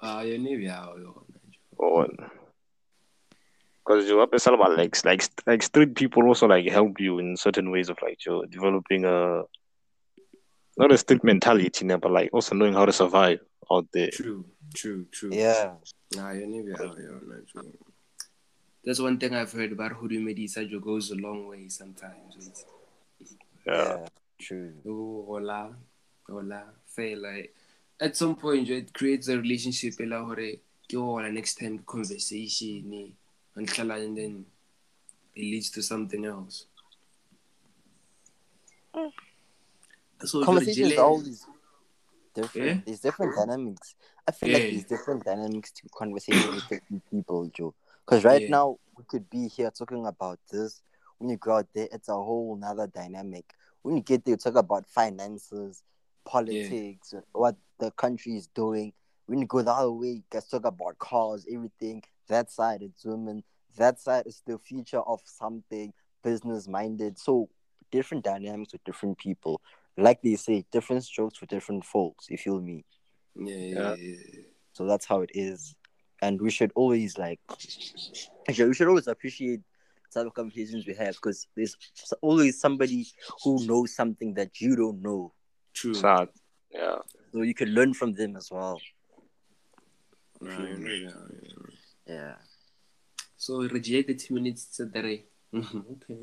Ah, 0.00 0.22
your 0.22 0.38
name, 0.38 0.60
yeah, 0.60 0.84
yo. 0.98 1.24
Or 1.76 2.08
because 3.84 4.06
Joe, 4.06 4.28
it's 4.32 4.46
all 4.46 4.54
about 4.54 4.76
like 4.76 5.04
like 5.04 5.22
like 5.46 5.62
street 5.62 5.94
people 5.94 6.24
also 6.24 6.46
like 6.46 6.68
help 6.68 7.00
you 7.00 7.18
in 7.18 7.36
certain 7.36 7.70
ways 7.70 7.88
of 7.88 7.98
like 8.02 8.18
Joe 8.18 8.44
developing 8.44 9.04
a 9.04 9.42
not 10.76 10.92
a 10.92 10.98
street 10.98 11.22
mentality, 11.22 11.84
né, 11.84 12.00
but 12.00 12.10
like 12.10 12.30
also 12.32 12.54
knowing 12.54 12.74
how 12.74 12.84
to 12.84 12.92
survive 12.92 13.40
out 13.70 13.86
there. 13.92 14.10
True, 14.10 14.44
true, 14.74 15.06
true. 15.12 15.30
Yeah. 15.32 15.74
Nah, 16.16 16.30
your 16.32 16.46
name, 16.46 16.68
yeah, 16.68 16.82
yo, 16.82 17.20
no, 17.26 17.40
true. 17.50 17.72
That's 18.84 19.00
one 19.00 19.18
thing 19.18 19.34
I've 19.34 19.52
heard 19.52 19.72
about 19.72 19.92
Hudu 19.92 20.20
Medisa 20.20 20.68
Joe 20.68 20.80
goes 20.80 21.10
a 21.10 21.14
long 21.14 21.46
way 21.46 21.68
sometimes. 21.68 22.34
It's, 22.36 22.64
Yeah. 23.66 23.72
Yeah. 23.74 24.06
True. 24.38 24.72
oh, 24.88 25.24
hola, 25.28 25.70
hola, 26.28 26.64
fair, 26.84 27.16
like, 27.16 27.54
at 28.00 28.16
some 28.16 28.34
point, 28.34 28.68
it 28.68 28.92
creates 28.92 29.28
a 29.28 29.36
relationship, 29.38 29.94
ela 30.00 30.24
hore, 30.24 30.56
ke 30.88 30.94
hola 30.94 31.30
next 31.30 31.60
time 31.60 31.78
conversation, 31.86 32.92
eh, 32.92 33.12
and 33.54 33.68
tlala, 33.68 34.02
and 34.02 34.16
then 34.18 34.44
it 35.36 35.42
leads 35.42 35.70
to 35.70 35.82
something 35.82 36.24
else. 36.24 36.66
So, 40.24 40.44
Conversations 40.44 40.88
George, 40.88 40.98
are 40.98 41.04
always 41.04 41.46
different. 42.34 42.66
Yeah? 42.66 42.78
There's 42.84 43.00
different 43.00 43.36
dynamics. 43.36 43.94
I 44.26 44.32
feel 44.32 44.52
like 44.52 44.70
there's 44.70 44.84
different 44.84 45.24
dynamics 45.24 45.70
to 45.72 45.88
conversations 45.94 46.46
with 46.46 46.68
different 46.68 47.10
people, 47.10 47.50
Joe. 47.54 47.74
Because 48.04 48.24
right 48.24 48.42
Yeah. 48.42 48.48
now 48.50 48.78
we 48.96 49.04
could 49.04 49.28
be 49.30 49.48
here 49.48 49.70
talking 49.70 50.06
about 50.06 50.38
this. 50.50 50.82
When 51.22 51.30
you 51.30 51.36
go 51.36 51.58
out 51.58 51.68
there, 51.72 51.86
it's 51.92 52.08
a 52.08 52.14
whole 52.14 52.56
nother 52.56 52.88
dynamic. 52.88 53.54
When 53.82 53.94
you 53.94 54.02
get 54.02 54.24
there, 54.24 54.32
you 54.32 54.36
talk 54.38 54.56
about 54.56 54.88
finances, 54.88 55.84
politics, 56.24 57.14
what 57.30 57.54
the 57.78 57.92
country 57.92 58.36
is 58.36 58.48
doing. 58.48 58.92
When 59.26 59.38
you 59.38 59.46
go 59.46 59.62
the 59.62 59.70
other 59.70 59.92
way, 59.92 60.08
you 60.08 60.22
guys 60.28 60.48
talk 60.48 60.64
about 60.64 60.98
cars, 60.98 61.46
everything. 61.48 62.02
That 62.26 62.50
side 62.50 62.82
it's 62.82 63.04
women. 63.04 63.44
That 63.76 64.00
side 64.00 64.26
is 64.26 64.42
the 64.44 64.58
future 64.58 64.98
of 64.98 65.20
something 65.24 65.92
business 66.24 66.66
minded. 66.66 67.16
So 67.20 67.48
different 67.92 68.24
dynamics 68.24 68.72
with 68.72 68.82
different 68.82 69.16
people. 69.18 69.60
Like 69.96 70.22
they 70.22 70.34
say, 70.34 70.64
different 70.72 71.04
strokes 71.04 71.38
for 71.38 71.46
different 71.46 71.84
folks. 71.84 72.30
You 72.30 72.36
feel 72.36 72.60
me? 72.60 72.84
yeah, 73.36 73.54
yeah, 73.54 73.74
Yeah. 73.74 73.94
yeah, 73.94 74.16
yeah. 74.32 74.40
So 74.72 74.86
that's 74.86 75.06
how 75.06 75.20
it 75.20 75.30
is. 75.34 75.76
And 76.20 76.40
we 76.40 76.50
should 76.50 76.72
always 76.74 77.16
like, 77.16 77.38
we 78.48 78.74
should 78.74 78.88
always 78.88 79.06
appreciate 79.06 79.60
type 80.12 80.26
of 80.26 80.34
conversations 80.34 80.86
we 80.86 80.94
have 80.94 81.14
because 81.14 81.46
there's 81.56 81.76
always 82.20 82.60
somebody 82.60 83.06
who 83.42 83.64
knows 83.66 83.94
something 83.94 84.34
that 84.34 84.60
you 84.60 84.76
don't 84.76 85.02
know. 85.02 85.32
True. 85.74 85.94
Sad. 85.94 86.28
Yeah. 86.70 86.98
So 87.32 87.42
you 87.42 87.54
can 87.54 87.68
learn 87.68 87.94
from 87.94 88.12
them 88.12 88.36
as 88.36 88.50
well. 88.50 88.80
Nah, 90.40 90.50
yeah, 90.50 90.76
yeah, 90.76 91.10
yeah. 91.42 91.52
Yeah. 92.06 92.34
So 93.36 93.62
reject 93.62 94.08
the 94.08 94.14
two 94.14 94.34
minutes 94.34 94.76
to 94.76 94.86
three. 94.86 95.24
okay. 95.54 96.18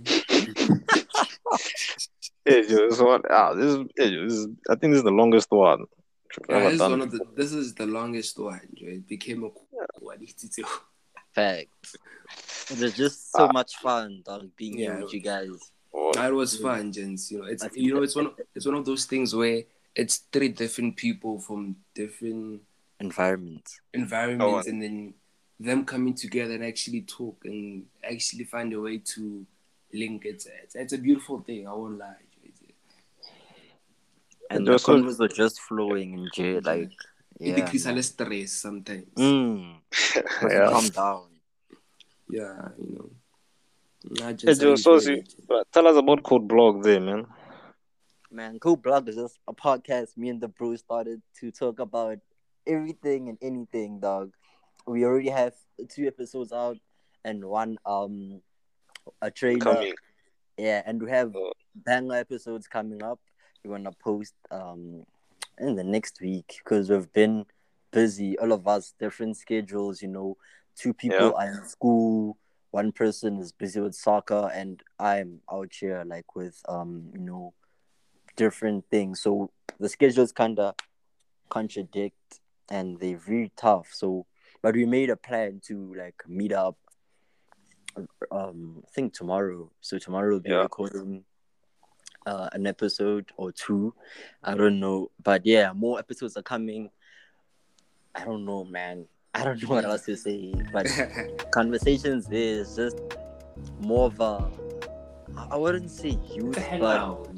Yeah, 2.45 2.62
Joe, 2.62 2.89
this 2.89 2.99
one, 2.99 3.21
ah, 3.30 3.54
this 3.54 3.65
is, 3.65 3.78
yeah, 3.97 4.23
this 4.23 4.34
is, 4.34 4.47
I 4.69 4.75
think 4.75 4.91
this 4.91 4.99
is 4.99 5.04
the 5.04 5.12
longest 5.12 5.52
one. 5.52 5.86
Yeah, 6.49 6.69
this 6.69 6.73
is 6.73 6.80
one 6.80 7.02
of 7.02 7.12
the. 7.12 7.19
This 7.36 7.52
is 7.52 7.75
the 7.75 7.86
longest 7.86 8.39
one. 8.39 8.62
It 8.75 9.08
became 9.08 9.43
a. 9.43 9.49
What 9.99 10.21
is 10.21 10.34
it? 10.58 10.65
Facts. 11.39 11.95
It 12.71 12.80
was 12.80 12.93
just 12.95 13.32
so 13.32 13.47
much 13.47 13.75
fun, 13.78 14.21
dog, 14.25 14.49
being 14.56 14.78
here 14.78 15.02
with 15.02 15.13
you 15.13 15.21
guys. 15.21 15.49
Oh, 15.93 16.12
It 16.12 16.34
was 16.34 16.58
fun, 16.58 16.91
gents. 16.91 17.32
You 17.32 17.39
know, 17.39 17.45
it's 17.45 17.65
you 17.75 17.93
know, 17.95 18.04
it's 18.04 18.15
one. 18.15 18.28
Of, 18.28 18.34
it's 18.56 18.65
one 18.65 18.75
of 18.75 18.86
those 18.86 19.06
things 19.06 19.34
where 19.36 19.63
it's 19.95 20.17
three 20.32 20.49
different 20.49 20.95
people 20.95 21.39
from 21.39 21.75
different 21.95 22.62
Environment. 22.99 23.67
environments, 23.93 24.67
Oh, 24.67 24.69
and 24.69 24.82
then 24.84 25.13
them 25.60 25.86
coming 25.86 26.13
together 26.13 26.54
and 26.54 26.63
actually 26.63 27.02
talk 27.02 27.41
and 27.45 27.86
actually 28.04 28.43
find 28.43 28.71
a 28.73 28.80
way 28.80 28.97
to 29.15 29.45
link. 29.93 30.25
It's 30.25 30.45
it's, 30.63 30.75
it's 30.75 30.93
a 30.93 30.97
beautiful 30.97 31.39
thing. 31.41 31.67
I 31.67 31.73
won't 31.73 31.97
lie. 31.97 32.15
And 34.52 34.65
there 34.65 34.71
the 34.71 34.71
was 34.73 34.84
convos 34.84 35.19
were 35.19 35.28
just 35.28 35.60
flowing 35.62 36.13
in 36.13 36.28
jail, 36.34 36.60
like, 36.63 36.91
It 37.39 37.49
yeah. 37.49 37.56
decreases 37.56 37.86
man. 37.86 37.95
the 37.97 38.04
stress 38.04 38.52
sometimes. 38.52 39.06
Mm. 39.15 39.75
yeah. 40.43 40.69
Calm 40.69 40.88
down. 40.89 41.29
Yeah, 42.30 42.70
you 42.78 42.96
know. 42.96 43.10
I 44.26 44.30
Yeah, 44.30 44.32
just 44.34 44.62
Joe, 44.62 44.76
so 44.76 45.00
see, 45.00 45.24
tell 45.74 45.88
us 45.88 45.98
about 45.98 46.24
Code 46.24 46.48
Block 46.48 46.84
there, 46.84 47.00
man. 47.00 47.26
Man, 48.32 48.60
Code 48.60 48.82
Block 48.82 49.08
is 49.08 49.15
just 49.15 49.39
a 49.48 49.54
podcast 49.54 50.15
me 50.15 50.30
and 50.30 50.39
the 50.39 50.48
bro 50.48 50.76
started 50.76 51.22
to 51.39 51.52
talk 51.52 51.80
about 51.80 52.20
everything 52.68 53.30
and 53.30 53.38
anything, 53.42 54.00
dog. 54.00 54.34
We 54.86 55.04
already 55.04 55.30
have 55.30 55.54
two 55.89 56.08
episodes 56.08 56.52
out 56.54 56.78
and 57.26 57.44
one 57.46 57.78
um 57.86 58.42
a 59.22 59.32
trailer. 59.32 59.60
Coming. 59.60 59.94
Yeah, 60.58 60.84
and 60.86 61.02
we 61.02 61.10
have 61.10 61.36
Oh. 61.36 61.52
banger 61.76 62.15
episodes 62.15 62.68
coming 62.68 63.02
up. 63.04 63.20
We're 63.65 63.78
gonna 63.78 63.92
post 63.92 64.36
um 64.52 65.06
in 65.58 65.76
the 65.76 65.84
next 65.84 66.22
week 66.22 66.60
because 66.63 66.89
we've 66.89 67.12
been 67.12 67.46
busy. 67.92 68.38
All 68.38 68.52
of 68.52 68.68
us 68.68 68.94
different 69.00 69.38
schedules. 69.38 70.02
You 70.02 70.10
know, 70.10 70.38
two 70.80 70.94
people 70.94 71.18
Yeah. 71.18 71.32
are 71.32 71.52
in 71.52 71.65
school. 71.68 72.38
One 72.72 72.92
person 72.92 73.39
is 73.39 73.52
busy 73.52 73.80
with 73.82 73.96
soccer, 73.96 74.50
and 74.54 74.82
I'm 75.00 75.42
out 75.52 75.72
here 75.80 76.04
like 76.06 76.36
with 76.36 76.62
um 76.70 77.10
you 77.13 77.20
know 77.20 77.54
different 78.36 78.86
things. 78.89 79.22
So 79.22 79.52
the 79.80 79.89
schedules 79.89 80.32
kind 80.32 80.60
of 80.60 80.76
contradict, 81.50 82.39
and 82.70 83.00
they're 83.00 83.18
very 83.18 83.52
tough. 83.58 83.89
So, 83.92 84.26
but 84.62 84.76
we 84.76 84.86
made 84.86 85.10
a 85.10 85.18
plan 85.18 85.62
to 85.68 85.94
like 85.96 86.22
meet 86.28 86.54
up. 86.54 86.78
Um, 88.32 88.84
I 88.86 88.89
think 88.92 89.13
tomorrow. 89.13 89.72
So 89.82 89.98
tomorrow 89.98 90.30
we'll 90.30 90.39
be 90.39 90.52
Yeah. 90.52 90.62
recording 90.62 91.26
uh, 92.26 92.50
an 92.54 92.68
episode 92.68 93.32
or 93.36 93.52
two. 93.52 93.94
I 94.44 94.54
don't 94.56 94.80
know, 94.80 95.10
but 95.24 95.46
yeah, 95.46 95.74
more 95.74 96.00
episodes 96.00 96.38
are 96.38 96.44
coming. 96.44 96.92
I 98.13 98.24
don't 98.26 98.46
know, 98.46 98.63
man. 98.63 99.08
I 99.36 99.44
don't 99.44 99.62
know 99.62 99.70
what 99.70 99.86
else 99.86 100.06
to 100.06 100.15
say, 100.18 100.54
but 100.74 100.88
conversations 101.52 102.28
is 102.32 102.76
just 102.76 102.98
more 103.80 104.08
of 104.08 104.20
a 104.20 104.50
I 105.52 105.56
wouldn't 105.56 105.89
say 105.92 106.10
youth, 106.34 106.58
It's 106.58 106.58
a 106.58 106.62
but 106.80 107.00
hangout. 107.00 107.30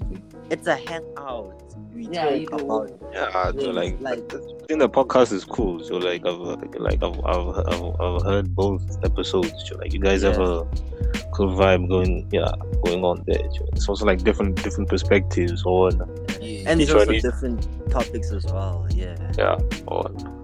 it's 0.50 0.68
a 0.68 0.76
hangout. 0.76 1.62
We 1.94 2.08
Yeah, 2.08 2.30
you 2.30 2.48
talk 2.48 2.62
know. 2.62 2.84
about 2.84 3.00
Yeah, 3.14 3.52
so 3.52 3.70
like, 3.72 4.00
like 4.00 4.20
I 4.34 4.38
think 4.68 4.80
the 4.80 4.90
podcast 4.90 5.34
is 5.34 5.44
cool. 5.46 5.84
So 5.84 5.98
like, 5.98 6.26
I've 6.26 6.38
like, 6.40 6.80
like 6.80 7.04
I've, 7.04 7.20
I've, 7.26 7.58
I've, 7.68 8.02
I've 8.02 8.22
heard 8.24 8.56
both 8.56 8.98
episodes. 9.04 9.52
So 9.68 9.76
like, 9.78 9.94
you 9.94 10.00
guys 10.00 10.22
have 10.24 10.40
a 10.40 10.66
cool 11.34 11.50
vibe 11.58 11.90
going, 11.90 12.28
yeah, 12.32 12.52
going 12.84 13.04
on 13.04 13.24
there. 13.28 13.44
So 13.54 13.68
it's 13.74 13.88
also 13.90 14.06
like 14.06 14.24
different 14.24 14.62
different 14.64 14.90
perspectives 14.90 15.64
on, 15.66 15.98
Yeah. 16.42 16.64
and 16.72 16.80
there's 16.80 16.92
also 16.94 17.12
different 17.20 17.92
topics 17.92 18.32
as 18.32 18.46
well. 18.46 18.88
Yeah. 18.92 19.16
yeah, 19.38 19.58
on 19.88 20.41